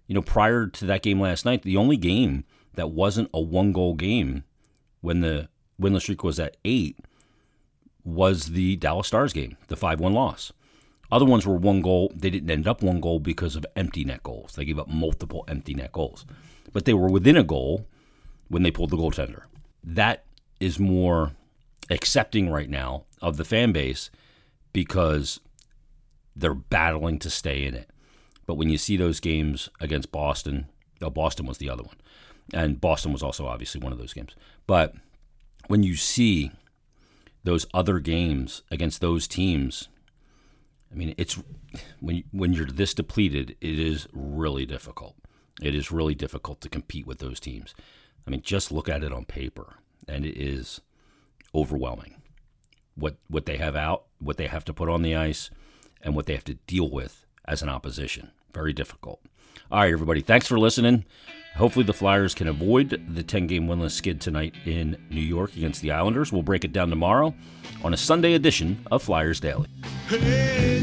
you 0.06 0.14
know, 0.14 0.22
prior 0.22 0.66
to 0.66 0.86
that 0.86 1.02
game 1.02 1.20
last 1.20 1.44
night, 1.44 1.62
the 1.62 1.76
only 1.76 1.96
game 1.96 2.44
that 2.74 2.90
wasn't 2.90 3.30
a 3.34 3.40
one 3.40 3.72
goal 3.72 3.94
game 3.94 4.44
when 5.00 5.20
the 5.20 5.48
winless 5.80 6.02
streak 6.02 6.22
was 6.22 6.38
at 6.38 6.56
eight 6.64 6.98
was 8.04 8.46
the 8.46 8.76
Dallas 8.76 9.08
Stars 9.08 9.32
game, 9.32 9.56
the 9.68 9.76
5 9.76 10.00
1 10.00 10.12
loss. 10.12 10.52
Other 11.12 11.24
ones 11.24 11.46
were 11.46 11.56
one 11.56 11.82
goal. 11.82 12.12
They 12.14 12.30
didn't 12.30 12.50
end 12.50 12.68
up 12.68 12.82
one 12.82 13.00
goal 13.00 13.18
because 13.18 13.56
of 13.56 13.66
empty 13.74 14.04
net 14.04 14.22
goals. 14.22 14.54
They 14.54 14.64
gave 14.64 14.78
up 14.78 14.88
multiple 14.88 15.44
empty 15.48 15.74
net 15.74 15.92
goals. 15.92 16.24
But 16.72 16.84
they 16.84 16.94
were 16.94 17.08
within 17.08 17.36
a 17.36 17.42
goal 17.42 17.86
when 18.48 18.62
they 18.62 18.70
pulled 18.70 18.90
the 18.90 18.96
goaltender. 18.96 19.42
That 19.82 20.24
is 20.60 20.78
more 20.78 21.32
accepting 21.90 22.48
right 22.48 22.70
now 22.70 23.04
of 23.20 23.36
the 23.36 23.44
fan 23.44 23.72
base 23.72 24.10
because 24.72 25.40
they're 26.34 26.54
battling 26.54 27.18
to 27.18 27.30
stay 27.30 27.64
in 27.64 27.74
it. 27.74 27.90
But 28.46 28.54
when 28.54 28.70
you 28.70 28.78
see 28.78 28.96
those 28.96 29.20
games 29.20 29.68
against 29.80 30.12
Boston, 30.12 30.66
oh, 31.02 31.10
Boston 31.10 31.46
was 31.46 31.58
the 31.58 31.70
other 31.70 31.82
one. 31.82 31.96
And 32.52 32.80
Boston 32.80 33.12
was 33.12 33.22
also 33.22 33.46
obviously 33.46 33.80
one 33.80 33.92
of 33.92 33.98
those 33.98 34.12
games. 34.12 34.34
But 34.66 34.94
when 35.68 35.82
you 35.82 35.94
see 35.94 36.50
those 37.44 37.66
other 37.72 37.98
games 38.00 38.62
against 38.70 39.00
those 39.00 39.28
teams, 39.28 39.88
I 40.92 40.96
mean, 40.96 41.14
it's 41.16 41.38
when 42.00 42.24
when 42.32 42.52
you're 42.52 42.66
this 42.66 42.94
depleted, 42.94 43.56
it 43.60 43.78
is 43.78 44.08
really 44.12 44.66
difficult. 44.66 45.14
It 45.62 45.74
is 45.74 45.92
really 45.92 46.14
difficult 46.14 46.60
to 46.62 46.68
compete 46.68 47.06
with 47.06 47.18
those 47.18 47.38
teams. 47.38 47.74
I 48.26 48.30
mean, 48.30 48.42
just 48.42 48.72
look 48.72 48.88
at 48.88 49.04
it 49.04 49.12
on 49.12 49.24
paper, 49.24 49.76
and 50.08 50.26
it 50.26 50.36
is 50.36 50.80
overwhelming. 51.54 52.16
What 52.94 53.16
what 53.28 53.46
they 53.46 53.56
have 53.56 53.76
out, 53.76 54.04
what 54.18 54.36
they 54.36 54.46
have 54.46 54.64
to 54.66 54.74
put 54.74 54.88
on 54.88 55.02
the 55.02 55.16
ice, 55.16 55.50
and 56.02 56.14
what 56.14 56.26
they 56.26 56.34
have 56.34 56.44
to 56.44 56.54
deal 56.54 56.90
with 56.90 57.24
as 57.46 57.62
an 57.62 57.68
opposition. 57.68 58.30
Very 58.52 58.72
difficult. 58.72 59.20
All 59.70 59.80
right, 59.80 59.92
everybody. 59.92 60.20
Thanks 60.20 60.46
for 60.46 60.58
listening. 60.58 61.04
Hopefully, 61.56 61.84
the 61.84 61.92
Flyers 61.92 62.34
can 62.34 62.48
avoid 62.48 63.14
the 63.14 63.22
10 63.22 63.46
game 63.46 63.66
winless 63.66 63.92
skid 63.92 64.20
tonight 64.20 64.54
in 64.64 64.96
New 65.10 65.20
York 65.20 65.56
against 65.56 65.82
the 65.82 65.90
Islanders. 65.90 66.32
We'll 66.32 66.42
break 66.42 66.64
it 66.64 66.72
down 66.72 66.90
tomorrow 66.90 67.34
on 67.82 67.92
a 67.92 67.96
Sunday 67.96 68.34
edition 68.34 68.86
of 68.90 69.02
Flyers 69.02 69.40
Daily. 69.40 69.68
Hey, 70.08 70.80